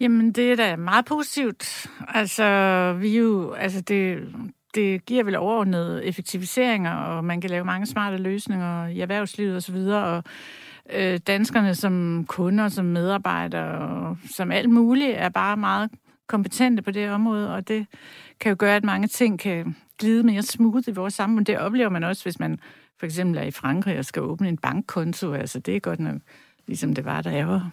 [0.00, 1.86] Jamen, det er da meget positivt.
[2.08, 4.18] Altså, vi jo, altså det,
[4.74, 9.76] det giver vel overordnet effektiviseringer, og man kan lave mange smarte løsninger i erhvervslivet osv.,
[9.76, 10.24] og
[10.90, 15.90] øh, danskerne som kunder, som medarbejdere, som alt muligt, er bare meget
[16.28, 17.86] kompetente på det område, og det
[18.40, 21.46] kan jo gøre, at mange ting kan glide mere smooth i vores samfund.
[21.46, 22.58] Det oplever man også, hvis man
[22.98, 25.32] for eksempel er i Frankrig og skal åbne en bankkonto.
[25.32, 26.16] Altså, det er godt nok,
[26.66, 27.70] ligesom det var, da jeg var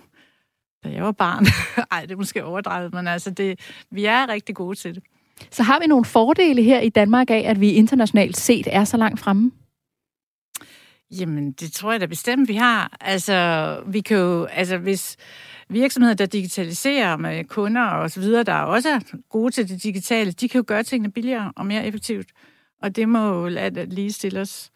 [0.83, 1.45] da jeg var barn.
[1.91, 3.59] Ej, det er måske overdrevet, men altså, det,
[3.91, 5.03] vi er rigtig gode til det.
[5.51, 8.97] Så har vi nogle fordele her i Danmark af, at vi internationalt set er så
[8.97, 9.51] langt fremme?
[11.11, 12.97] Jamen, det tror jeg da bestemt, vi har.
[13.01, 15.17] Altså, vi kan jo, altså hvis
[15.69, 20.31] virksomheder, der digitaliserer med kunder og så videre, der er også gode til det digitale,
[20.31, 22.27] de kan jo gøre tingene billigere og mere effektivt.
[22.81, 24.71] Og det må jo at lige stille os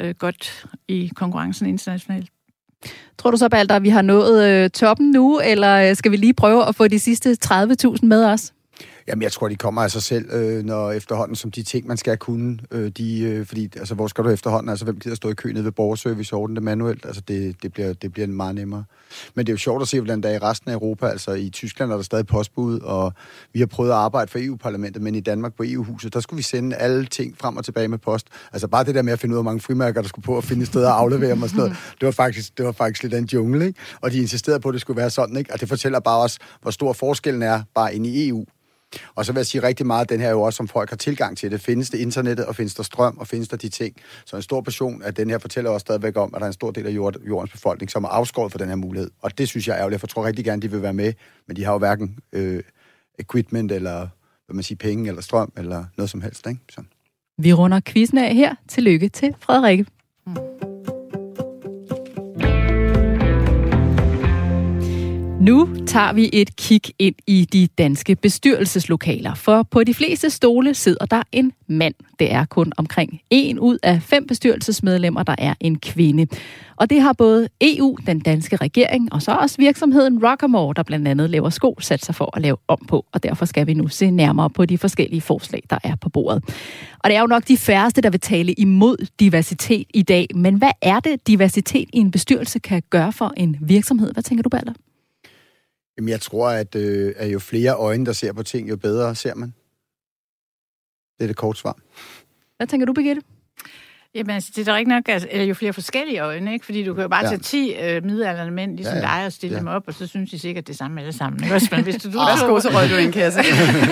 [0.00, 2.30] øh, godt i konkurrencen internationalt.
[3.18, 6.16] Tror du så, Balder, at vi har nået øh, toppen nu, eller øh, skal vi
[6.16, 8.52] lige prøve at få de sidste 30.000 med os?
[9.08, 11.96] Jamen, jeg tror, de kommer af sig selv, øh, når efterhånden, som de ting, man
[11.96, 15.30] skal kunne, øh, de, øh, fordi, altså, hvor skal du efterhånden, altså, hvem gider stå
[15.30, 17.06] i kø nede ved borgerservice og ordne det manuelt?
[17.06, 18.84] Altså, det, det, bliver, det bliver meget nemmere.
[19.34, 21.32] Men det er jo sjovt at se, hvordan der er i resten af Europa, altså
[21.32, 23.12] i Tyskland er der stadig postbud, og
[23.52, 26.42] vi har prøvet at arbejde for EU-parlamentet, men i Danmark på EU-huset, der skulle vi
[26.42, 28.26] sende alle ting frem og tilbage med post.
[28.52, 30.38] Altså bare det der med at finde ud af, hvor mange frimærker, der skulle på
[30.38, 32.72] at finde et sted at aflevere dem og sådan noget, det var faktisk, det var
[32.72, 33.80] faktisk lidt en jungle, ikke?
[34.00, 35.52] Og de insisterede på, at det skulle være sådan, ikke?
[35.52, 38.46] Og det fortæller bare os, hvor stor forskellen er bare inde i EU.
[39.14, 40.90] Og så vil jeg sige rigtig meget, at den her er jo også, som folk
[40.90, 41.60] har tilgang til det.
[41.60, 43.96] Findes det internettet, og findes der strøm, og findes der de ting.
[44.26, 46.52] Så en stor portion af den her fortæller også stadigvæk om, at der er en
[46.52, 46.90] stor del af
[47.28, 49.10] jordens befolkning, som er afskåret for den her mulighed.
[49.22, 51.12] Og det synes jeg er ærgerligt, for jeg tror rigtig gerne, de vil være med,
[51.46, 52.62] men de har jo hverken øh,
[53.18, 54.08] equipment, eller
[54.46, 56.46] hvad man siger, penge, eller strøm, eller noget som helst.
[56.46, 56.60] Ikke?
[56.70, 56.82] Så.
[57.38, 58.54] Vi runder quizzen af her.
[58.68, 59.86] Tillykke til Frederikke.
[65.48, 70.74] Nu tager vi et kig ind i de danske bestyrelseslokaler, for på de fleste stole
[70.74, 71.94] sidder der en mand.
[72.18, 76.26] Det er kun omkring en ud af fem bestyrelsesmedlemmer, der er en kvinde.
[76.76, 81.08] Og det har både EU, den danske regering, og så også virksomheden Rockamore, der blandt
[81.08, 83.06] andet laver sko, sat sig for at lave om på.
[83.12, 86.44] Og derfor skal vi nu se nærmere på de forskellige forslag, der er på bordet.
[86.98, 90.26] Og det er jo nok de færreste, der vil tale imod diversitet i dag.
[90.34, 94.12] Men hvad er det, diversitet i en bestyrelse kan gøre for en virksomhed?
[94.12, 94.72] Hvad tænker du, Balder?
[95.98, 99.14] Jamen, jeg tror, at, øh, at jo flere øjne, der ser på ting, jo bedre
[99.14, 99.54] ser man.
[101.18, 101.76] Det er det kort svar.
[102.56, 103.22] Hvad tænker du, Birgitte?
[104.14, 106.64] Jamen, altså, det er da rigtig nok, altså, eller jo flere forskellige øjne, ikke?
[106.64, 107.28] Fordi du kan jo bare ja.
[107.28, 109.18] tage 10 øh, midalderne mænd, ligesom ja, ja.
[109.18, 109.60] dig, og stille ja.
[109.60, 111.44] dem op, og så synes de sikkert det samme alle sammen.
[111.44, 111.68] Ikke?
[111.70, 113.40] Men hvis du, du Værsgo, så røg du en kasse.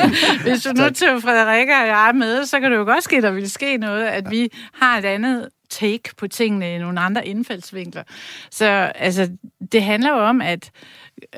[0.46, 3.22] hvis du nu til Frederikke og jeg er med, så kan det jo godt ske,
[3.22, 4.30] der vil ske noget, at ja.
[4.30, 8.02] vi har et andet take på tingene i nogle andre indfaldsvinkler.
[8.50, 9.30] Så altså,
[9.72, 10.70] det handler jo om, at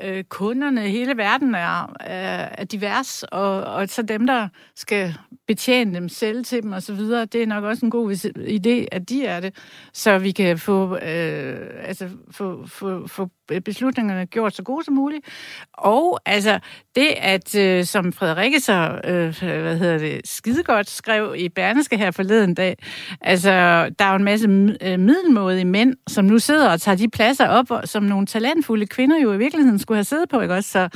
[0.03, 5.13] øh, kunderne hele verden er, er, er divers, og, og så dem, der skal
[5.47, 9.25] betjene dem, sælge til dem osv., det er nok også en god idé, at de
[9.25, 9.55] er det,
[9.93, 13.29] så vi kan få, øh, altså, få, få, få
[13.65, 15.25] beslutningerne gjort så gode som muligt.
[15.73, 16.59] Og altså
[16.95, 22.11] det, at øh, som Frederikke så, øh, hvad hedder det, skidegodt skrev i Berneske her
[22.11, 22.77] forleden dag,
[23.21, 23.51] altså
[23.99, 24.47] der er jo en masse
[24.81, 29.19] øh, middelmådige mænd, som nu sidder og tager de pladser op, som nogle talentfulde kvinder
[29.19, 30.71] jo i virkeligheden skulle have siddet på, ikke også?
[30.71, 30.89] Så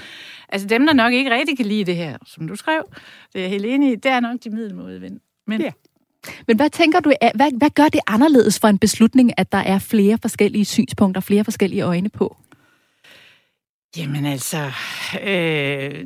[0.50, 2.84] altså dem, der nok ikke rigtig kan lide det her, som du skrev,
[3.34, 5.64] det er jeg helt enig i, det er nok de middelmådige mænd.
[5.64, 5.72] Ja.
[6.48, 9.80] Men hvad tænker du, hvad, hvad gør det anderledes for en beslutning, at der er
[9.80, 12.38] flere forskellige synspunkter, flere forskellige øjne på?
[13.98, 14.72] Jamen altså,
[15.24, 16.06] øh,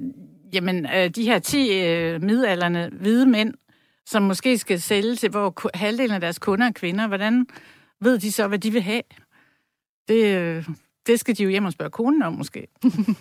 [0.54, 3.54] jamen, øh, de her 10 øh, midalderne hvide mænd,
[4.06, 7.46] som måske skal sælge til, hvor halvdelen af deres kunder er kvinder, hvordan
[8.02, 9.02] ved de så, hvad de vil have?
[10.08, 10.66] Det, øh,
[11.08, 12.68] det skal de jo hjem og spørge konen om, måske.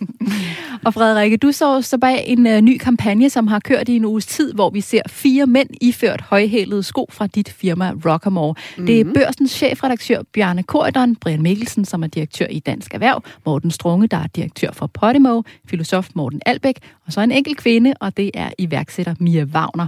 [0.85, 4.05] og Frederikke, du så så bag en uh, ny kampagne, som har kørt i en
[4.05, 8.53] uges tid, hvor vi ser fire mænd iført højhælede sko fra dit firma Rockamore.
[8.53, 8.85] Mm-hmm.
[8.85, 9.13] Det er mhm.
[9.13, 14.17] børsens chefredaktør Bjarne Korydon, Brian Mikkelsen, som er direktør i Dansk Erhverv, Morten Strunge, der
[14.17, 18.49] er direktør for Podimo, filosof Morten Albæk, og så en enkelt kvinde, og det er
[18.57, 19.87] iværksætter Mia Wagner.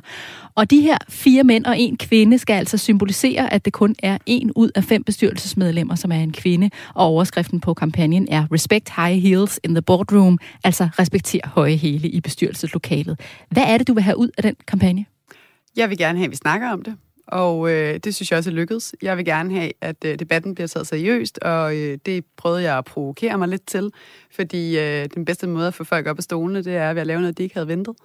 [0.55, 4.17] Og de her fire mænd og en kvinde skal altså symbolisere, at det kun er
[4.25, 8.47] en ud af fem bestyrelsesmedlemmer, som er en kvinde, og overskriften på kampagnen kampagnen er
[8.51, 13.19] Respect High Heels in the Boardroom, altså respekter høje hæle i bestyrelseslokalet.
[13.49, 15.05] Hvad er det, du vil have ud af den kampagne?
[15.75, 16.95] Jeg vil gerne have, at vi snakker om det.
[17.27, 18.95] Og øh, det synes jeg også er lykkedes.
[19.01, 22.77] Jeg vil gerne have, at øh, debatten bliver taget seriøst, og øh, det prøvede jeg
[22.77, 23.91] at provokere mig lidt til,
[24.35, 27.07] fordi øh, den bedste måde at få folk op af stolene, det er ved at
[27.07, 27.95] lave noget, de ikke havde ventet.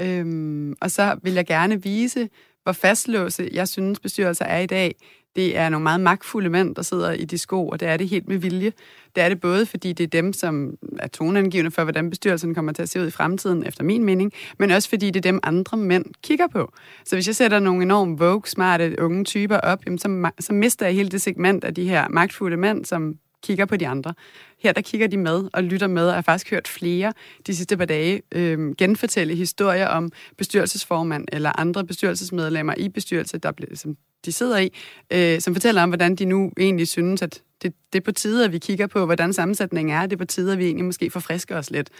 [0.00, 2.28] Øhm, og så vil jeg gerne vise,
[2.62, 4.94] hvor fastlåse jeg synes bestyrelser er i dag.
[5.36, 8.08] Det er nogle meget magtfulde mænd, der sidder i de sko, og det er det
[8.08, 8.72] helt med vilje.
[9.16, 12.72] Det er det både, fordi det er dem, som er toneangivende for, hvordan bestyrelsen kommer
[12.72, 15.40] til at se ud i fremtiden, efter min mening, men også fordi det er dem,
[15.42, 16.72] andre mænd kigger på.
[17.04, 20.86] Så hvis jeg sætter nogle enormt vogue, smarte, unge typer op, jamen, så, så mister
[20.86, 24.14] jeg hele det segment af de her magtfulde mænd, som kigger på de andre.
[24.58, 27.12] Her der kigger de med og lytter med, og har faktisk hørt flere
[27.46, 33.52] de sidste par dage øh, genfortælle historier om bestyrelsesformand eller andre bestyrelsesmedlemmer i bestyrelse, der,
[33.74, 34.70] som de sidder i,
[35.12, 38.44] øh, som fortæller om, hvordan de nu egentlig synes, at det, det er på tide,
[38.44, 40.02] at vi kigger på, hvordan sammensætningen er.
[40.02, 41.90] Det er på tide, at vi egentlig måske forfrisker os lidt.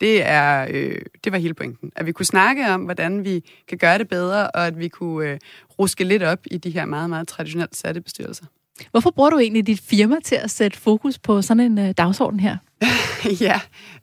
[0.00, 1.92] Det, er, øh, det var hele pointen.
[1.96, 5.30] At vi kunne snakke om, hvordan vi kan gøre det bedre, og at vi kunne
[5.30, 5.38] øh,
[5.78, 8.44] ruske lidt op i de her meget, meget traditionelt satte bestyrelser.
[8.90, 12.40] Hvorfor bruger du egentlig dit firma til at sætte fokus på sådan en øh, dagsorden
[12.40, 12.56] her?
[13.46, 13.60] ja,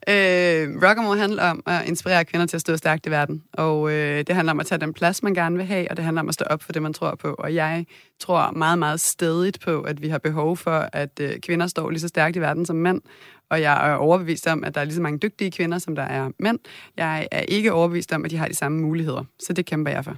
[0.08, 4.18] øh, Rockamore handler om at inspirere kvinder til at stå stærkt i verden, og øh,
[4.18, 6.28] det handler om at tage den plads, man gerne vil have, og det handler om
[6.28, 7.34] at stå op for det, man tror på.
[7.38, 7.86] Og jeg
[8.20, 12.00] tror meget, meget stedigt på, at vi har behov for, at øh, kvinder står lige
[12.00, 13.00] så stærkt i verden som mænd,
[13.50, 16.02] og jeg er overbevist om, at der er lige så mange dygtige kvinder, som der
[16.02, 16.58] er mænd.
[16.96, 20.04] Jeg er ikke overbevist om, at de har de samme muligheder, så det kæmper jeg
[20.04, 20.16] for.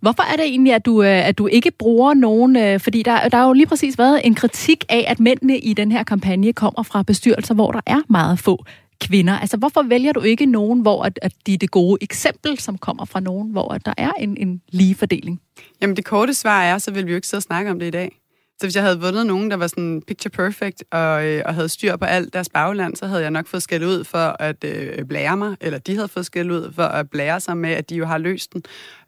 [0.00, 3.28] Hvorfor er det egentlig, at du, øh, at du ikke bruger nogen, øh, fordi der,
[3.28, 6.52] der har jo lige præcis været en kritik af, at mændene i den her kampagne
[6.52, 8.64] kommer fra bestyrelser, hvor der er meget få
[9.00, 9.38] kvinder.
[9.38, 12.78] Altså, hvorfor vælger du ikke nogen, hvor at, at de er det gode eksempel, som
[12.78, 15.40] kommer fra nogen, hvor at der er en, en lige fordeling?
[15.82, 17.86] Jamen, det korte svar er, så vil vi jo ikke sidde og snakke om det
[17.86, 18.20] i dag.
[18.60, 21.68] Så hvis jeg havde vundet nogen, der var sådan picture perfect og, øh, og havde
[21.68, 25.04] styr på alt deres bagland, så havde jeg nok fået skæld ud for at øh,
[25.04, 27.96] blære mig, eller de havde fået skæld ud for at blære sig med, at de
[27.96, 28.62] jo har løst den.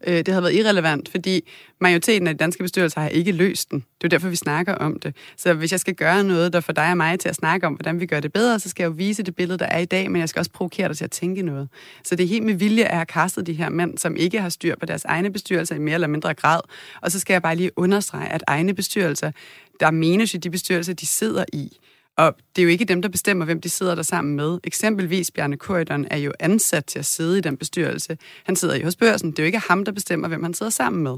[0.06, 1.48] Øh, det havde været irrelevant, fordi
[1.80, 3.78] majoriteten af de danske bestyrelser har ikke løst den.
[3.78, 5.16] Det er jo derfor, vi snakker om det.
[5.36, 7.72] Så hvis jeg skal gøre noget, der får dig og mig til at snakke om,
[7.72, 9.84] hvordan vi gør det bedre, så skal jeg jo vise det billede, der er i
[9.84, 11.68] dag, men jeg skal også provokere dig til at tænke noget.
[12.04, 14.40] Så det er helt med vilje, at jeg har kastet de her mænd, som ikke
[14.40, 16.60] har styr på deres egne bestyrelser i mere eller mindre grad.
[17.02, 19.32] Og så skal jeg bare lige understrege, at egne bestyrelser,
[19.80, 21.78] der menes jo de bestyrelser, de sidder i.
[22.16, 24.58] Og det er jo ikke dem, der bestemmer, hvem de sidder der sammen med.
[24.64, 28.18] Eksempelvis Bjarne Korydon er jo ansat til at sidde i den bestyrelse.
[28.44, 29.30] Han sidder jo hos børsen.
[29.30, 31.16] Det er jo ikke ham, der bestemmer, hvem han sidder sammen med.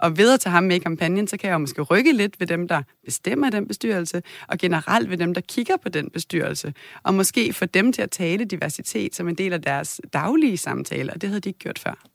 [0.00, 2.40] Og ved at tage ham med i kampagnen, så kan jeg jo måske rykke lidt
[2.40, 6.74] ved dem, der bestemmer den bestyrelse, og generelt ved dem, der kigger på den bestyrelse.
[7.02, 11.14] Og måske få dem til at tale diversitet som en del af deres daglige samtaler.
[11.14, 12.06] Det havde de ikke gjort før.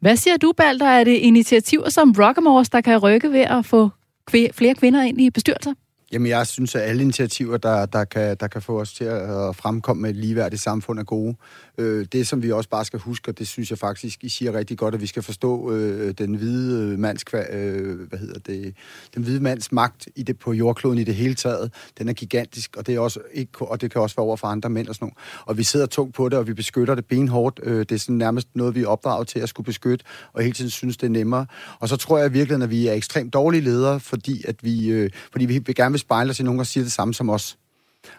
[0.00, 0.86] Hvad siger du, Balder?
[0.86, 3.90] Er det initiativer som Rockamores, der kan rykke ved at få
[4.30, 5.74] flere kvinder ind i bestyrelser?
[6.12, 9.56] Jamen, jeg synes, at alle initiativer, der, der, kan, der kan få os til at
[9.56, 11.36] fremkomme med et ligeværdigt samfund, er gode.
[11.78, 14.52] Øh, det, som vi også bare skal huske, og det synes jeg faktisk, I siger
[14.52, 18.74] rigtig godt, at vi skal forstå øh, den hvide øh, mands, øh, hvad hedder det,
[19.14, 21.72] den hvide mands magt i det, på jordkloden i det hele taget.
[21.98, 24.46] Den er gigantisk, og det, er også ikke, og det kan også være over for
[24.46, 25.46] andre mænd og sådan noget.
[25.46, 27.60] Og vi sidder tungt på det, og vi beskytter det benhårdt.
[27.62, 30.54] Øh, det er sådan nærmest noget, vi er opdraget til at skulle beskytte, og hele
[30.54, 31.46] tiden synes, det er nemmere.
[31.80, 35.10] Og så tror jeg virkelig, at vi er ekstremt dårlige ledere, fordi, at vi, øh,
[35.32, 37.58] fordi vi vil gerne spejler spejle os i nogen, der siger det samme som os.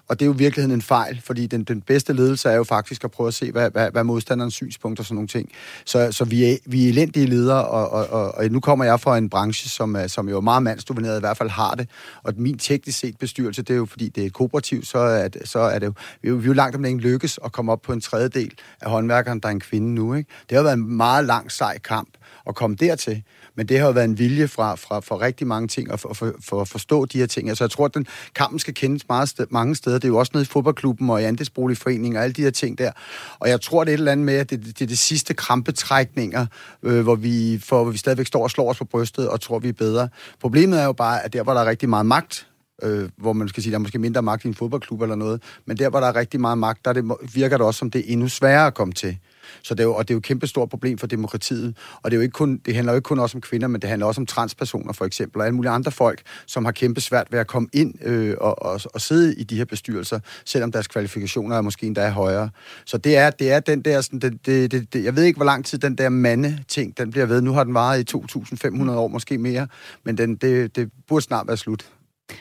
[0.07, 2.63] Og det er jo i virkeligheden en fejl, fordi den, den bedste ledelse er jo
[2.63, 5.51] faktisk at prøve at se, hvad, hvad, hvad modstanderens synspunkter og sådan nogle ting.
[5.85, 8.99] Så, så vi, er, vi er elendige ledere, og, og, og, og nu kommer jeg
[8.99, 11.89] fra en branche, som, som jo er meget mandsdomineret, i hvert fald har det.
[12.23, 15.27] Og min teknisk set bestyrelse, det er jo fordi, det er et kooperativ, så er
[15.27, 17.39] det, så er det jo, vi er jo, vi er jo langt om længe lykkes
[17.45, 18.51] at komme op på en tredjedel
[18.81, 20.13] af håndværkeren, der er en kvinde nu.
[20.13, 20.29] Ikke?
[20.49, 22.09] Det har været en meget lang, sej kamp
[22.47, 23.23] at komme dertil.
[23.55, 26.13] Men det har jo været en vilje fra, fra, fra rigtig mange ting at for,
[26.13, 27.49] for, for at forstå de her ting.
[27.49, 29.95] Altså jeg tror, at den kampen skal kendes meget sted, mange steder.
[29.95, 32.77] Det er jo også nede i fodboldklubben og i andelsboligforeningen og alle de her ting
[32.77, 32.91] der.
[33.39, 35.33] Og jeg tror, det er et eller andet med, at det, det er det sidste
[35.33, 36.45] krampetrækninger,
[36.83, 39.59] øh, hvor, vi, for, hvor vi stadigvæk står og slår os på brystet og tror,
[39.59, 40.09] vi er bedre.
[40.41, 42.47] Problemet er jo bare, at der, hvor der er rigtig meget magt,
[42.83, 45.41] øh, hvor man skal sige, der er måske mindre magt i en fodboldklub eller noget,
[45.65, 47.03] men der, hvor der er rigtig meget magt, der det,
[47.33, 49.17] virker det også som, det er endnu sværere at komme til.
[49.63, 51.77] Så det er jo, og det er jo et kæmpe stort problem for demokratiet.
[52.01, 53.81] Og det, er jo ikke kun, det handler jo ikke kun også om kvinder, men
[53.81, 57.01] det handler også om transpersoner for eksempel, og alle mulige andre folk, som har kæmpe
[57.01, 60.71] svært ved at komme ind øh, og, og, og sidde i de her bestyrelser, selvom
[60.71, 62.49] deres kvalifikationer er måske endda højere.
[62.85, 65.37] Så det er, det er den der, sådan, det, det, det, det, jeg ved ikke,
[65.37, 67.41] hvor lang tid den der mande-ting, den bliver ved.
[67.41, 69.67] Nu har den varet i 2.500 år, måske mere,
[70.03, 71.85] men den, det, det burde snart være slut.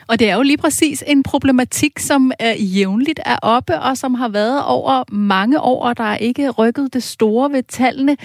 [0.07, 4.13] Og det er jo lige præcis en problematik, som øh, jævnligt er oppe, og som
[4.13, 8.17] har været over mange år, og der er ikke rykket det store ved tallene.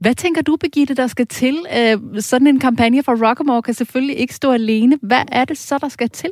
[0.00, 1.66] Hvad tænker du, Begitte, der skal til?
[1.78, 4.98] Øh, sådan en kampagne for Rockamore kan selvfølgelig ikke stå alene.
[5.02, 6.30] Hvad er det så, der skal til?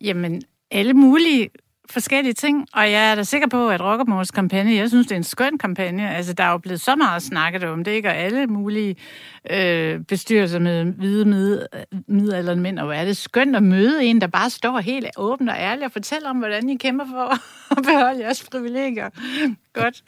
[0.00, 1.48] Jamen, alle mulige
[1.90, 5.16] forskellige ting, og jeg er da sikker på, at Rockermors kampagne, jeg synes, det er
[5.16, 6.16] en skøn kampagne.
[6.16, 8.08] Altså, der er jo blevet så meget snakket om det, ikke?
[8.08, 8.96] Og alle mulige
[9.50, 11.62] øh, bestyrelser med hvide mid,
[12.08, 15.48] midalderne mænd, og hvor er det skønt at møde en, der bare står helt åben
[15.48, 17.32] og ærlig og fortæller om, hvordan I kæmper for
[17.78, 19.10] at beholde jeres privilegier.
[19.72, 20.02] Godt.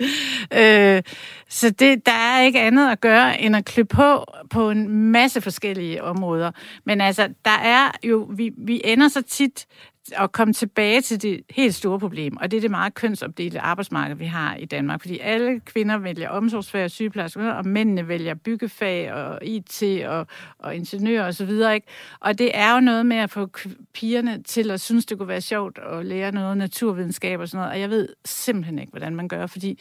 [0.53, 1.03] Øh,
[1.49, 5.41] så det, der er ikke andet at gøre, end at klø på på en masse
[5.41, 6.51] forskellige områder.
[6.85, 9.67] Men altså, der er jo, vi, vi ender så tit
[10.13, 14.17] at komme tilbage til det helt store problem, og det er det meget kønsopdelte arbejdsmarked,
[14.17, 15.01] vi har i Danmark.
[15.01, 20.27] Fordi alle kvinder vælger omsorgsfag og sygeplejersker, og mændene vælger byggefag og IT og,
[20.59, 21.75] og ingeniør og så videre.
[21.75, 21.87] Ikke?
[22.21, 23.49] Og det er jo noget med at få
[23.95, 27.73] pigerne til at synes, det kunne være sjovt at lære noget naturvidenskab og sådan noget.
[27.73, 29.81] Og jeg ved simpelthen ikke, hvordan man gør, fordi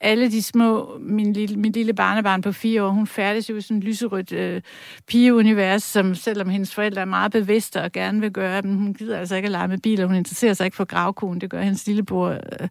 [0.00, 3.60] alle de små, min lille, min lille barnebarn på fire år, hun færdes jo i
[3.60, 4.62] sådan et lyserødt øh,
[5.06, 9.18] pigeunivers, som selvom hendes forældre er meget bevidste og gerne vil gøre dem, hun gider
[9.18, 11.86] altså ikke at lege med biler, hun interesserer sig ikke for gravkonen, det gør hendes
[11.86, 12.28] lillebror.
[12.30, 12.68] Øh.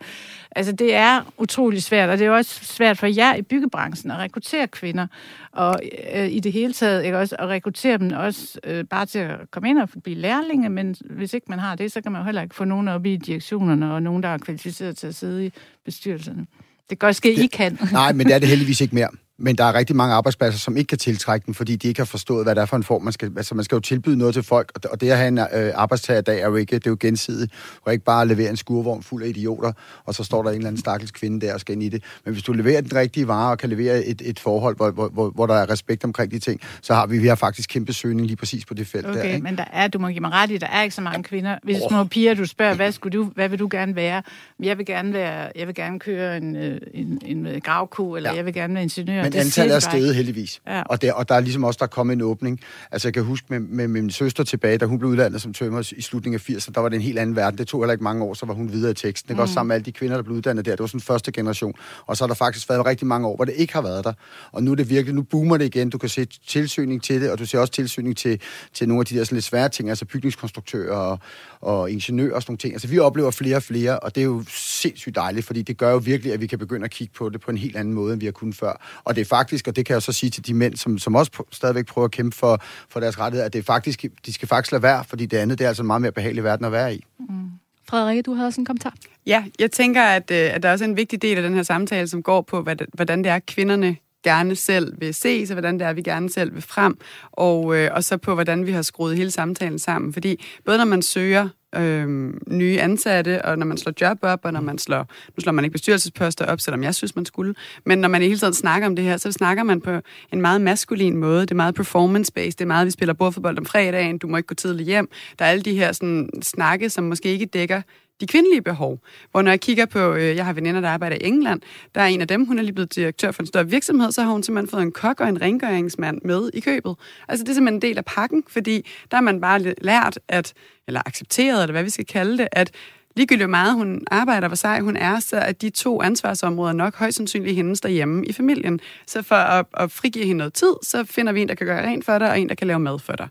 [0.56, 4.18] Altså det er utrolig svært, og det er også svært for jer i byggebranchen at
[4.18, 5.08] rekruttere kvinder,
[5.52, 5.76] og
[6.14, 9.52] øh, i det hele taget ikke også at rekruttere dem også øh, bare til at
[9.52, 12.26] komme ind og blive lærlinge, men hvis ikke man har det, så kan man jo
[12.26, 15.46] heller ikke få nogen op i direktionerne, og nogen, der er kvalificeret til at sidde
[15.46, 15.52] i
[15.86, 16.46] bestyrelserne.
[16.90, 17.80] Det kan også ske, I kan.
[17.92, 19.10] Nej, men det er det heldigvis ikke mere.
[19.42, 22.06] Men der er rigtig mange arbejdspladser, som ikke kan tiltrække den, fordi de ikke har
[22.06, 23.04] forstået, hvad det er for en form.
[23.04, 25.38] Man skal, altså man skal jo tilbyde noget til folk, og det at have en
[25.38, 27.54] øh, arbejdstager i dag er jo ikke, det er jo gensidigt.
[27.86, 29.72] Og ikke bare levere en skurvogn fuld af idioter,
[30.06, 32.04] og så står der en eller anden stakkels kvinde der og skal ind i det.
[32.26, 35.08] Men hvis du leverer den rigtige vare og kan levere et, et forhold, hvor, hvor,
[35.08, 37.94] hvor, hvor der er respekt omkring de ting, så har vi, vi har faktisk kæmpe
[37.94, 39.24] søgning lige præcis på det felt okay, der.
[39.24, 39.44] Ikke?
[39.44, 41.58] men der er, du må give mig ret i, der er ikke så mange kvinder.
[41.64, 41.90] Hvis oh.
[41.90, 44.24] små piger, du spørger, hvad, skulle du, hvad vil du gerne være?
[44.60, 48.30] Jeg vil gerne, være, jeg vil gerne køre en, øh, en, en, en gravko, eller
[48.30, 48.36] ja.
[48.36, 49.29] jeg vil gerne være ingeniør.
[49.34, 50.62] Men antallet er steget heldigvis.
[50.68, 50.82] Ja.
[50.82, 52.60] Og, der, og der er ligesom også der er kommet en åbning.
[52.92, 55.54] Altså jeg kan huske med, med, med min søster tilbage, da hun blev uddannet som
[55.54, 57.58] tømmer i slutningen af 80'erne, der var det en helt anden verden.
[57.58, 59.28] Det tog heller ikke mange år, så var hun videre i teksten.
[59.28, 59.42] Det mm.
[59.42, 60.72] også sammen med alle de kvinder, der blev uddannet der.
[60.72, 61.74] Det var sådan første generation.
[62.06, 64.14] Og så har der faktisk været rigtig mange år, hvor det ikke har været der.
[64.52, 65.90] Og nu er det virkelig, nu boomer det igen.
[65.90, 68.42] Du kan se tilsynning til det, og du ser også tilsynning til,
[68.74, 71.20] til nogle af de der sådan lidt svære ting, altså bygningskonstruktører og,
[71.62, 72.74] og ingeniører og sådan nogle ting.
[72.74, 75.92] Altså vi oplever flere og flere, og det er jo sindssygt dejligt, fordi det gør
[75.92, 78.14] jo virkelig, at vi kan begynde at kigge på det på en helt anden måde,
[78.14, 79.02] end vi har kunnet før.
[79.04, 81.16] Og det er faktisk, og det kan jeg så sige til de mænd, som, som
[81.16, 84.48] også stadigvæk prøver at kæmpe for, for deres rettigheder, at det er faktisk, de skal
[84.48, 86.72] faktisk lade være, fordi det andet det er altså en meget mere behagelig verden at
[86.72, 87.06] være i.
[87.20, 87.50] Mm.
[87.90, 88.94] Frederikke, du havde også en kommentar.
[89.26, 91.64] Ja, jeg tænker, at, øh, at der er også en vigtig del af den her
[91.64, 95.88] samtale, som går på, hvordan det er, kvinderne gerne selv vil se, så hvordan det
[95.88, 96.98] er, vi gerne selv vil frem,
[97.32, 100.14] og, øh, og så på, hvordan vi har skruet hele samtalen sammen.
[100.14, 104.54] Fordi både når man søger øh, nye ansatte, og når man slår job op, og
[104.54, 105.08] når man slår,
[105.38, 107.56] nu slår man ikke bestyrelsesposter op, selvom jeg synes, man skulle,
[107.86, 109.92] men når man i hele tiden snakker om det her, så snakker man på
[110.34, 111.42] en meget maskulin måde.
[111.42, 114.48] Det er meget performance-based, det er meget, vi spiller bordfodbold om fredagen, du må ikke
[114.48, 115.10] gå tidligt hjem.
[115.40, 117.82] Der er alle de her sådan, snakke, som måske ikke dækker
[118.22, 119.00] de kvindelige behov.
[119.32, 121.62] Hvor når jeg kigger på, øh, jeg har veninder, der arbejder i England,
[121.96, 124.22] der er en af dem, hun er lige blevet direktør for en større virksomhed, så
[124.22, 126.96] har hun simpelthen fået en kok og en rengøringsmand med i købet.
[127.28, 130.54] Altså det er simpelthen en del af pakken, fordi der har man bare lært at,
[130.88, 132.72] eller accepteret, eller hvad vi skal kalde det, at
[133.16, 136.96] ligegyldigt hvor meget hun arbejder, hvor sej hun er, så er de to ansvarsområder nok
[136.96, 138.80] højst sandsynligt hendes derhjemme i familien.
[139.08, 141.88] Så for at, at frigive hende noget tid, så finder vi en, der kan gøre
[141.88, 143.28] rent for dig, og en, der kan lave mad for dig.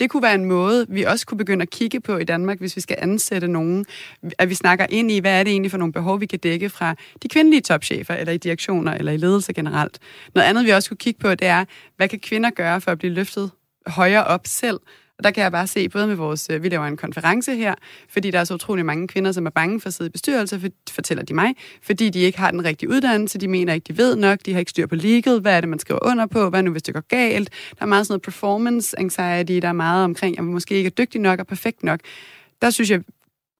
[0.00, 2.76] Det kunne være en måde, vi også kunne begynde at kigge på i Danmark, hvis
[2.76, 3.86] vi skal ansætte nogen,
[4.38, 6.70] at vi snakker ind i, hvad er det egentlig for nogle behov, vi kan dække
[6.70, 9.98] fra de kvindelige topchefer, eller i direktioner, eller i ledelse generelt.
[10.34, 11.64] Noget andet, vi også kunne kigge på, det er,
[11.96, 13.50] hvad kan kvinder gøre for at blive løftet
[13.86, 14.78] højere op selv,
[15.22, 17.74] og der kan jeg bare se, både med vores, øh, vi laver en konference her,
[18.08, 20.58] fordi der er så utrolig mange kvinder, som er bange for at sidde i bestyrelser,
[20.58, 23.98] for, fortæller de mig, fordi de ikke har den rigtige uddannelse, de mener ikke, de
[23.98, 26.50] ved nok, de har ikke styr på legal, hvad er det, man skriver under på,
[26.50, 27.50] hvad nu, hvis det går galt.
[27.78, 30.86] Der er meget sådan noget performance anxiety, der er meget omkring, at man måske ikke
[30.86, 32.00] er dygtig nok og perfekt nok.
[32.62, 33.00] Der synes jeg,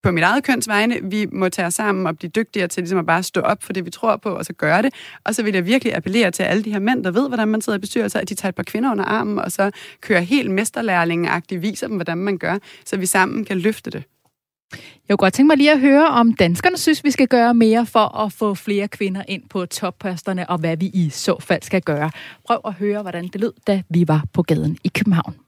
[0.03, 2.99] på mit eget køns vegne, vi må tage os sammen og blive dygtigere til ligesom
[2.99, 4.95] at bare stå op for det, vi tror på, og så gøre det.
[5.25, 7.61] Og så vil jeg virkelig appellere til alle de her mænd, der ved, hvordan man
[7.61, 10.51] sidder i bestyrelser, at de tager et par kvinder under armen, og så kører helt
[10.51, 14.05] mesterlærlingeagtigt, viser dem, hvordan man gør, så vi sammen kan løfte det.
[14.73, 17.87] Jeg kunne godt tænke mig lige at høre, om danskerne synes, vi skal gøre mere
[17.87, 21.83] for at få flere kvinder ind på topposterne, og hvad vi i så fald skal
[21.83, 22.11] gøre.
[22.47, 25.42] Prøv at høre, hvordan det lød, da vi var på gaden i København.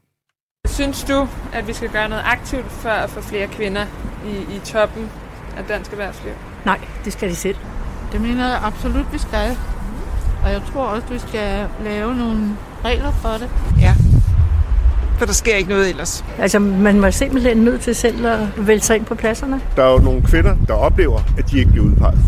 [0.66, 3.86] Synes du, at vi skal gøre noget aktivt for at få flere kvinder
[4.26, 5.10] i, i toppen
[5.56, 6.32] af dansk erhvervsliv?
[6.64, 7.56] Nej, det skal de selv.
[8.12, 9.56] Det mener jeg absolut, vi skal.
[10.44, 13.50] Og jeg tror også, vi skal lave nogle regler for det.
[13.80, 13.94] Ja,
[15.18, 16.24] for der sker ikke noget ellers.
[16.38, 19.60] Altså, man må simpelthen nødt til selv at vælge sig ind på pladserne.
[19.76, 22.18] Der er jo nogle kvinder, der oplever, at de ikke bliver udpeget.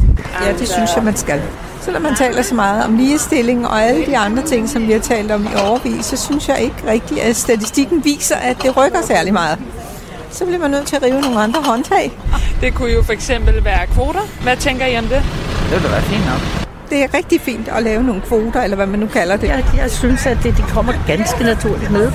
[0.45, 1.43] Ja, det synes jeg, man skal.
[1.81, 5.01] Selvom man taler så meget om ligestilling og alle de andre ting, som vi har
[5.01, 9.03] talt om i overvis, så synes jeg ikke rigtigt, at statistikken viser, at det rykker
[9.03, 9.59] særlig meget.
[10.31, 12.19] Så bliver man nødt til at rive nogle andre håndtag.
[12.61, 14.43] Det kunne jo for eksempel være kvoter.
[14.43, 15.23] Hvad tænker I om det?
[15.63, 18.77] Det ville da være fint nok det er rigtig fint at lave nogle kvoter, eller
[18.77, 19.49] hvad man nu kalder det.
[19.49, 22.13] Jeg, jeg synes, at det de kommer ganske naturligt med.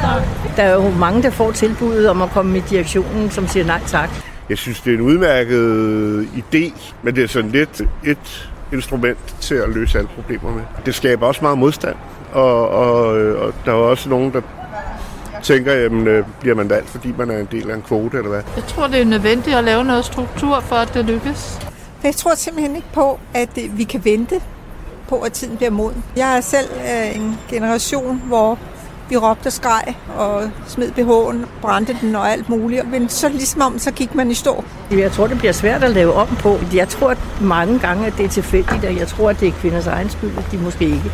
[0.55, 3.81] Der er jo mange, der får tilbuddet om at komme i direktionen, som siger nej
[3.87, 4.09] tak.
[4.49, 9.55] Jeg synes, det er en udmærket idé, men det er sådan lidt et instrument til
[9.55, 10.61] at løse alle problemer med.
[10.85, 11.95] Det skaber også meget modstand,
[12.33, 13.05] og, og,
[13.35, 14.41] og der er også nogen, der
[15.43, 18.29] tænker, jamen, øh, bliver man valgt, fordi man er en del af en kvote, eller
[18.29, 18.41] hvad?
[18.55, 21.59] Jeg tror, det er nødvendigt at lave noget struktur, for at det lykkes.
[22.03, 24.41] Jeg tror simpelthen ikke på, at vi kan vente
[25.11, 26.03] på, at tiden bliver moden.
[26.15, 28.57] Jeg er selv øh, en generation, hvor
[29.09, 32.91] Vi råbte og skreg og smed BH'en, brændte den og alt muligt.
[32.91, 34.63] Men så ligesom om, så gik man i stå.
[34.91, 36.57] Jeg tror, det bliver svært at lave om på.
[36.73, 39.51] Jeg tror at mange gange, at det er tilfældigt, og jeg tror, at det er
[39.51, 41.11] kvinders egen skyld, at de måske ikke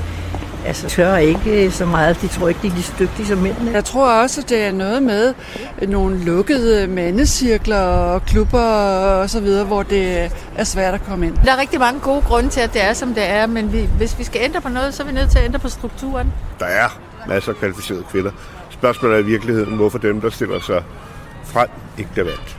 [0.67, 2.21] altså, tør ikke så meget.
[2.21, 3.71] De tror ikke, de er lige så dygtige som mændene.
[3.71, 5.33] Jeg tror også, at det er noget med
[5.87, 8.59] nogle lukkede mandecirkler og klubber
[9.21, 11.35] og så videre, hvor det er svært at komme ind.
[11.45, 13.89] Der er rigtig mange gode grunde til, at det er, som det er, men vi,
[13.97, 16.33] hvis vi skal ændre på noget, så er vi nødt til at ændre på strukturen.
[16.59, 18.31] Der er masser af kvalificerede kvinder.
[18.69, 20.83] Spørgsmålet er i virkeligheden, hvorfor dem, der stiller sig
[21.43, 22.57] frem, ikke bliver valgt.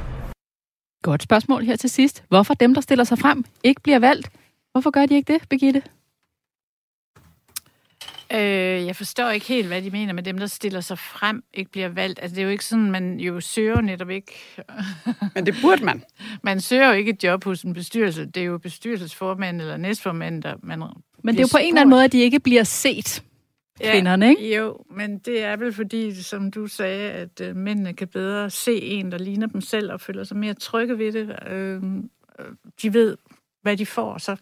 [1.02, 2.22] Godt spørgsmål her til sidst.
[2.28, 4.30] Hvorfor dem, der stiller sig frem, ikke bliver valgt?
[4.72, 5.82] Hvorfor gør de ikke det, Birgitte?
[8.33, 11.70] Øh, jeg forstår ikke helt, hvad de mener med dem, der stiller sig frem, ikke
[11.70, 12.18] bliver valgt.
[12.22, 14.33] Altså, det er jo ikke sådan, man jo søger netop ikke...
[15.35, 16.05] Men det burde man.
[16.43, 18.26] man søger jo ikke et job hos en bestyrelse.
[18.26, 20.79] Det er jo bestyrelsesformand eller næstformand, der man
[21.22, 23.22] Men det er jo på en eller anden måde, at de ikke bliver set,
[23.81, 24.57] kvinderne, ikke?
[24.57, 28.83] Jo, men det er vel fordi, som du sagde, at øh, mændene kan bedre se
[28.83, 31.37] en, der ligner dem selv, og føler sig mere trygge ved det.
[31.51, 31.83] Øh,
[32.83, 33.16] de ved,
[33.62, 34.37] hvad de får, så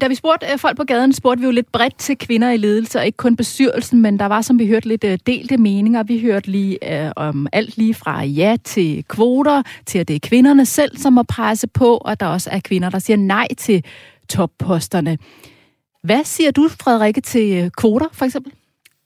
[0.00, 2.56] da vi spurgte øh, folk på gaden, spurgte vi jo lidt bredt til kvinder i
[2.56, 6.02] ledelse, og ikke kun bestyrelsen, men der var, som vi hørte, lidt øh, delte meninger.
[6.02, 10.20] Vi hørte lige øh, om alt lige fra ja til kvoter, til at det er
[10.28, 13.84] kvinderne selv, som må presse på, og der også er kvinder, der siger nej til
[14.28, 15.18] topposterne.
[16.02, 18.52] Hvad siger du, Frederikke, til øh, kvoter, for eksempel?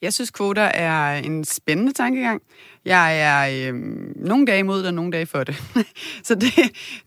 [0.03, 2.43] Jeg synes, kvoter er en spændende tankegang.
[2.85, 3.75] Jeg er øh,
[4.17, 5.63] nogle dage imod det, og nogle dage for det.
[6.27, 6.53] så det,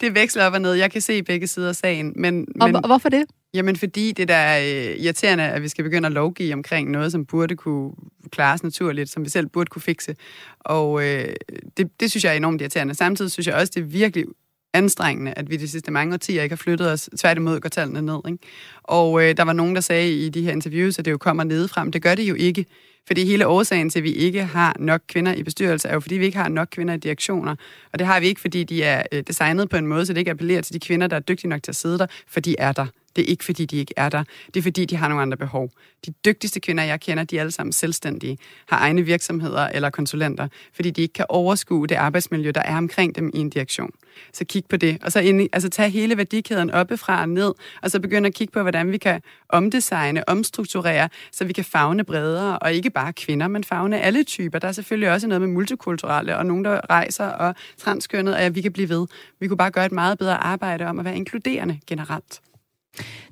[0.02, 0.74] det veksler op og ned.
[0.74, 2.14] Jeg kan se begge sider af sagen.
[2.16, 3.26] Men, og men, hvorfor det?
[3.58, 7.12] Jamen, fordi det der er øh, irriterende, at vi skal begynde at lovgive omkring noget,
[7.12, 7.92] som burde kunne
[8.32, 10.16] klares naturligt, som vi selv burde kunne fikse.
[10.60, 11.34] Og øh,
[11.78, 12.96] det, det synes jeg er enormt irriterende.
[12.96, 14.26] Samtidig synes jeg også, det er virkelig
[14.74, 17.10] anstrengende, at vi de sidste mange årtier ikke har flyttet os.
[17.18, 18.20] Tværtimod går tallene ned.
[18.28, 18.38] Ikke?
[18.84, 21.44] Og øh, der var nogen, der sagde i de her interviews, at det jo kommer
[21.44, 21.92] nedefrem.
[21.92, 22.66] Det gør det jo ikke.
[23.08, 26.16] Fordi hele årsagen til, at vi ikke har nok kvinder i bestyrelser, er jo fordi,
[26.16, 27.56] vi ikke har nok kvinder i direktioner.
[27.94, 30.20] Og det har vi ikke, fordi de er øh, designet på en måde, så det
[30.20, 32.56] ikke appellerer til de kvinder, der er dygtige nok til at sidde der, for de
[32.60, 32.86] er der.
[33.18, 34.24] Det er ikke, fordi de ikke er der.
[34.54, 35.70] Det er, fordi de har nogle andre behov.
[36.06, 38.38] De dygtigste kvinder, jeg kender, de er alle sammen selvstændige,
[38.68, 43.16] har egne virksomheder eller konsulenter, fordi de ikke kan overskue det arbejdsmiljø, der er omkring
[43.16, 43.92] dem i en direktion.
[44.34, 47.92] Så kig på det, og så ind, altså tag hele værdikæden oppefra og ned, og
[47.92, 52.60] så begynde at kigge på, hvordan vi kan omdesigne, omstrukturere, så vi kan fagne bredere,
[52.60, 54.60] og ikke bare kvinder, men fagne alle typer.
[54.60, 58.50] Der er selvfølgelig også noget med multikulturelle, og nogen, der rejser, og transkønnet, og ja,
[58.50, 59.08] vi kan blive ved.
[59.40, 62.42] Vi kunne bare gøre et meget bedre arbejde om at være inkluderende generelt.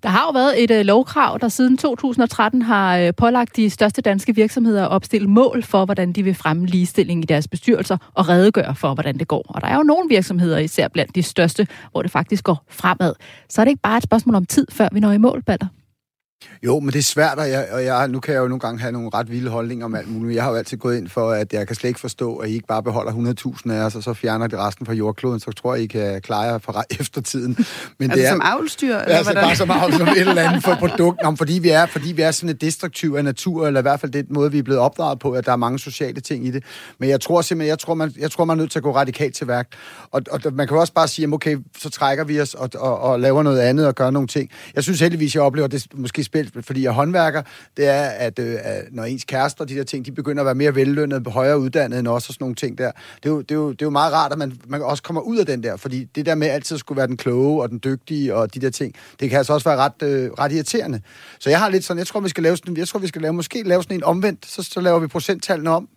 [0.04, 4.02] Der har jo været et øh, lovkrav, der siden 2013 har øh, pålagt de største
[4.02, 8.30] danske virksomheder at opstille mål for, hvordan de vil fremme ligestilling i deres bestyrelser og
[8.30, 9.46] redegøre for, hvordan det går.
[9.48, 13.14] Og der er jo nogle virksomheder, især blandt de største, hvor det faktisk går fremad.
[13.50, 15.68] Så er det ikke bare et spørgsmål om tid, før vi når i mål, Balder?
[16.64, 18.80] Jo, men det er svært, og, jeg, og jeg, nu kan jeg jo nogle gange
[18.80, 20.36] have nogle ret vilde holdninger om alt muligt.
[20.36, 22.54] Jeg har jo altid gået ind for, at jeg kan slet ikke forstå, at I
[22.54, 23.12] ikke bare beholder
[23.68, 26.22] 100.000 af os, og så fjerner det resten fra jordkloden, så tror jeg, I kan
[26.22, 27.58] klare jer for eftertiden.
[28.00, 28.96] Men altså det er, som avlstyr?
[28.96, 31.22] Ja, altså bare som avl, som et eller andet for produkt.
[31.22, 34.00] Om, fordi, vi er, fordi vi er sådan et destruktiv af natur, eller i hvert
[34.00, 36.52] fald det måde, vi er blevet opdraget på, at der er mange sociale ting i
[36.52, 36.64] det.
[37.00, 38.96] Men jeg tror simpelthen, jeg tror, man, jeg tror, man er nødt til at gå
[38.96, 39.68] radikalt til værk.
[40.12, 43.20] Og, og man kan også bare sige, okay, så trækker vi os og, og, og
[43.20, 44.50] laver noget andet og gør nogle ting.
[44.76, 47.42] Jeg synes heldigvis, jeg oplever det måske spildt, fordi jeg håndværker,
[47.78, 48.56] det er, at, øh,
[48.92, 52.00] når ens kærester og de der ting, de begynder at være mere vellønnet, højere uddannet
[52.00, 52.92] end os og sådan nogle ting der.
[53.24, 55.04] Det er jo, det er jo, det er jo meget rart, at man, man også
[55.04, 57.62] kommer ud af den der, fordi det der med altid at skulle være den kloge
[57.62, 60.52] og den dygtige og de der ting, det kan altså også være ret, øh, ret
[60.52, 61.02] irriterende.
[61.40, 63.22] Så jeg har lidt sådan, jeg tror, vi skal lave sådan, jeg tror, vi skal
[63.22, 65.90] lave, måske lave sådan en omvendt, så, så laver vi procenttallene om,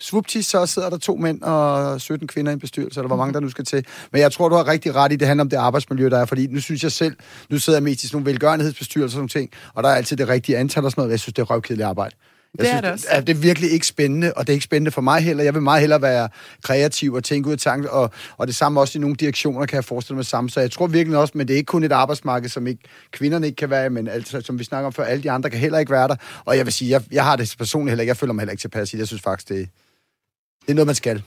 [0.00, 3.34] svuptis, så sidder der to mænd og 17 kvinder i en bestyrelse, eller hvor mange
[3.34, 3.86] der nu skal til.
[4.12, 6.24] Men jeg tror, du har rigtig ret i, det handler om det arbejdsmiljø, der er,
[6.24, 7.16] fordi nu synes jeg selv,
[7.50, 10.16] nu sidder jeg mest i sådan nogle velgørenhedsbestyrelser og sådan ting, og der er altid
[10.16, 12.16] det rigtige antal og sådan noget, jeg synes, det er røvkedeligt arbejde.
[12.58, 13.06] Jeg det synes, er det også.
[13.10, 15.44] At det er virkelig ikke spændende, og det er ikke spændende for mig heller.
[15.44, 16.28] Jeg vil meget hellere være
[16.62, 19.76] kreativ og tænke ud af tanker, og, og det samme også i nogle direktioner, kan
[19.76, 20.50] jeg forestille mig samme.
[20.50, 22.80] Så jeg tror virkelig også, men det er ikke kun et arbejdsmarked, som ikke,
[23.10, 25.58] kvinderne ikke kan være men altså, som vi snakker om før, alle de andre kan
[25.58, 26.16] heller ikke være der.
[26.44, 28.52] Og jeg vil sige, jeg, jeg har det personligt heller ikke, jeg føler mig heller
[28.52, 28.98] ikke tilpas i det.
[28.98, 29.68] Jeg synes faktisk, det,
[30.66, 31.22] det er noget, man skal.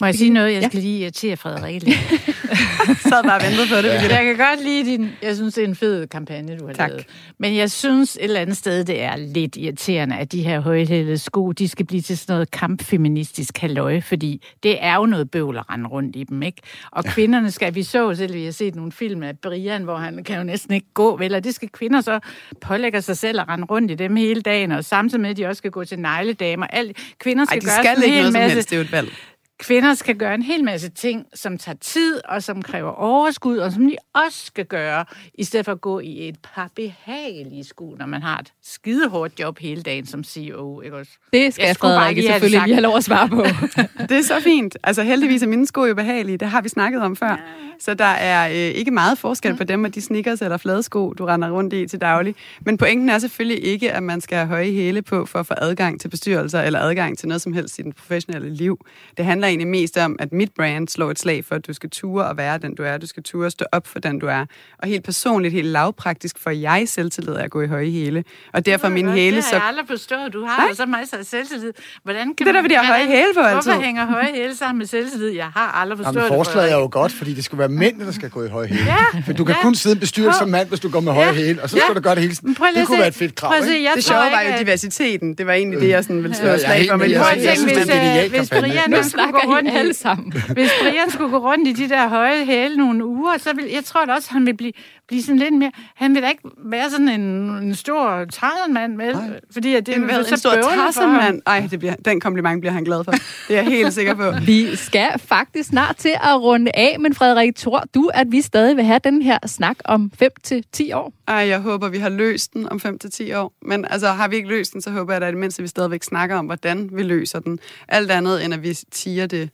[0.00, 0.52] Må jeg sige noget?
[0.52, 0.82] Jeg skal ja.
[0.82, 1.98] lige irritere Frederikke lidt.
[3.10, 3.84] sad bare og ventede på det.
[3.84, 4.16] Ja.
[4.16, 5.08] Jeg kan godt lide din...
[5.22, 6.90] Jeg synes, det er en fed kampagne, du har tak.
[6.90, 7.06] lavet.
[7.38, 11.18] Men jeg synes et eller andet sted, det er lidt irriterende, at de her højhældede
[11.18, 15.56] sko, de skal blive til sådan noget kampfeministisk halløj, fordi det er jo noget bøvl
[15.56, 16.62] at rende rundt i dem, ikke?
[16.90, 17.10] Og ja.
[17.10, 17.74] kvinderne skal...
[17.74, 20.74] Vi så selv, vi har set nogle film af Brian, hvor han kan jo næsten
[20.74, 21.34] ikke gå, vel?
[21.34, 22.20] Og det skal kvinder så
[22.60, 25.46] pålægge sig selv at rende rundt i dem hele dagen, og samtidig med, at de
[25.46, 26.66] også skal gå til negledamer.
[26.66, 28.92] Alle kvinder skal, Ej, de gøre skal sådan en hel masse det er jo et
[28.92, 29.12] valg
[29.60, 33.72] kvinder skal gøre en hel masse ting, som tager tid og som kræver overskud, og
[33.72, 35.04] som de også skal gøre,
[35.34, 39.40] i stedet for at gå i et par behagelige sko, når man har et skidehårdt
[39.40, 40.80] job hele dagen som CEO.
[40.80, 41.12] Ikke også?
[41.32, 43.44] Det skal jeg Frederikke selvfølgelig lige have lov at svare på.
[44.08, 44.76] det er så fint.
[44.82, 46.36] Altså heldigvis er mine sko jo behagelige.
[46.36, 47.36] Det har vi snakket om før.
[47.80, 51.24] Så der er øh, ikke meget forskel på dem og de sneakers eller fladsko, du
[51.24, 52.34] render rundt i til daglig.
[52.60, 55.54] Men pointen er selvfølgelig ikke, at man skal have høje hæle på for at få
[55.56, 58.86] adgang til bestyrelser eller adgang til noget som helst i den professionelle liv.
[59.16, 61.90] Det handler egentlig mest om, at mit brand slår et slag for, at du skal
[61.90, 62.98] ture og være den, du er.
[62.98, 64.44] Du skal ture og stå op for den, du er.
[64.78, 68.24] Og helt personligt, helt lavpraktisk, for jeg selvtillid at gå i høje hæle.
[68.52, 69.48] Og derfor min hæle så...
[69.50, 70.32] Det har jeg aldrig forstået.
[70.32, 70.74] Du har Nej?
[70.74, 71.72] så meget selvtillid.
[72.02, 73.70] Hvordan kan det er der, fordi jeg har høje hæle på altid.
[73.70, 75.28] Hvorfor hænger høje hæle sammen med selvtillid?
[75.28, 76.36] Jeg har aldrig forstået Jamen, det.
[76.36, 78.84] forslaget er jo godt, fordi det skulle være mænd, der skal gå i høje hæle.
[78.84, 79.62] Ja, For du kan ja.
[79.62, 81.32] kun sidde i bestyrelse som mand, hvis du går med høje ja.
[81.32, 81.94] hæle, og så skal ja.
[81.94, 82.34] du gøre det hele.
[82.34, 82.98] Det kunne se.
[82.98, 83.86] være et fedt krav, se?
[83.96, 85.34] Det sjove var jo diversiteten.
[85.34, 86.96] Det var egentlig det, jeg sådan ville slå slag for.
[86.96, 90.32] Men jeg synes, det er en Hvis Brian skulle gå rundt alle sammen.
[90.32, 93.84] Hvis Brian skulle gå rundt i de der høje hæle nogle uger, så vil jeg
[93.84, 94.72] tror da også, han vil blive
[95.10, 95.72] blive sådan lidt mere...
[95.94, 99.16] Han vil da ikke være sådan en, en stor tarzan vel?
[99.50, 102.72] Fordi at det er en, så en stor tarzan Ej, det bliver, den kompliment bliver
[102.72, 103.12] han glad for.
[103.12, 104.30] Det er jeg helt sikker på.
[104.46, 108.76] Vi skal faktisk snart til at runde af, men Frederik, tror du, at vi stadig
[108.76, 111.12] vil have den her snak om 5-10 år?
[111.28, 113.52] Ej, jeg håber, vi har løst den om 5-10 år.
[113.62, 115.68] Men altså, har vi ikke løst den, så håber jeg da det mindste, at vi
[115.68, 117.58] stadigvæk snakker om, hvordan vi løser den.
[117.88, 119.50] Alt andet, end at vi tiger det,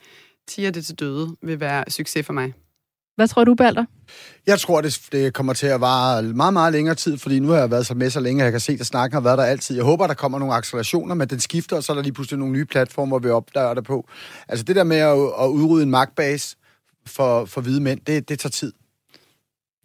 [0.48, 2.52] tiger det til døde, vil være succes for mig.
[3.16, 3.84] Hvad tror du, Balder?
[4.46, 7.58] Jeg tror, det, det kommer til at vare meget, meget længere tid, fordi nu har
[7.58, 9.44] jeg været så med så længe, at jeg kan se, at snakken har været der
[9.44, 9.76] altid.
[9.76, 12.38] Jeg håber, der kommer nogle accelerationer, men den skifter, og så er der lige pludselig
[12.38, 14.08] nogle nye platformer, hvor vi opdager det på.
[14.48, 16.56] Altså det der med at, at udrydde en magtbase
[17.06, 18.72] for, for hvide mænd, det, det tager tid.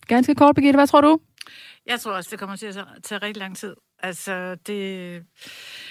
[0.08, 1.20] Ganske kort, Birgitte, hvad tror du?
[1.88, 3.76] Jeg tror også, det kommer til at tage rigtig lang tid.
[4.04, 5.24] Altså, det...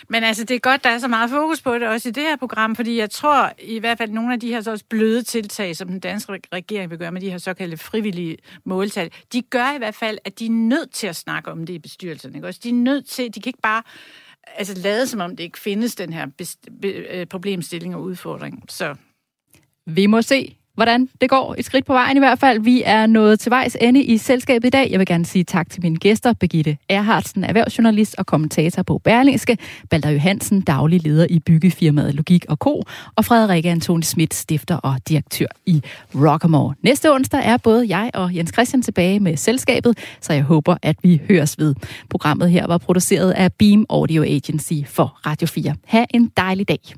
[0.08, 2.22] Men altså, det er godt, der er så meget fokus på det også i det
[2.22, 5.22] her program, fordi jeg tror i hvert fald, nogle af de her så også bløde
[5.22, 9.74] tiltag, som den danske regering vil gøre med de her såkaldte frivillige måltal, de gør
[9.74, 12.34] i hvert fald, at de er nødt til at snakke om det i bestyrelsen.
[12.34, 12.46] Ikke?
[12.46, 13.82] Også de er nødt til, de kan ikke bare
[14.46, 16.26] altså, lade som om det ikke findes, den her
[16.84, 18.64] øh, problemstilling og udfordring.
[18.68, 18.94] Så
[19.86, 21.54] vi må se, hvordan det går.
[21.58, 22.60] Et skridt på vejen i hvert fald.
[22.60, 24.88] Vi er nået til vejs ende i selskabet i dag.
[24.90, 29.58] Jeg vil gerne sige tak til mine gæster, Begitte Erhardsen, erhvervsjournalist og kommentator på Berlingske,
[29.90, 32.82] Balder Johansen, daglig leder i byggefirmaet Logik og Co.,
[33.16, 35.82] og Frederik Antoni Schmidt, stifter og direktør i
[36.14, 36.74] Rockamore.
[36.82, 40.96] Næste onsdag er både jeg og Jens Christian tilbage med selskabet, så jeg håber, at
[41.02, 41.74] vi høres ved.
[42.10, 45.74] Programmet her var produceret af Beam Audio Agency for Radio 4.
[45.84, 46.94] Ha' en dejlig dag.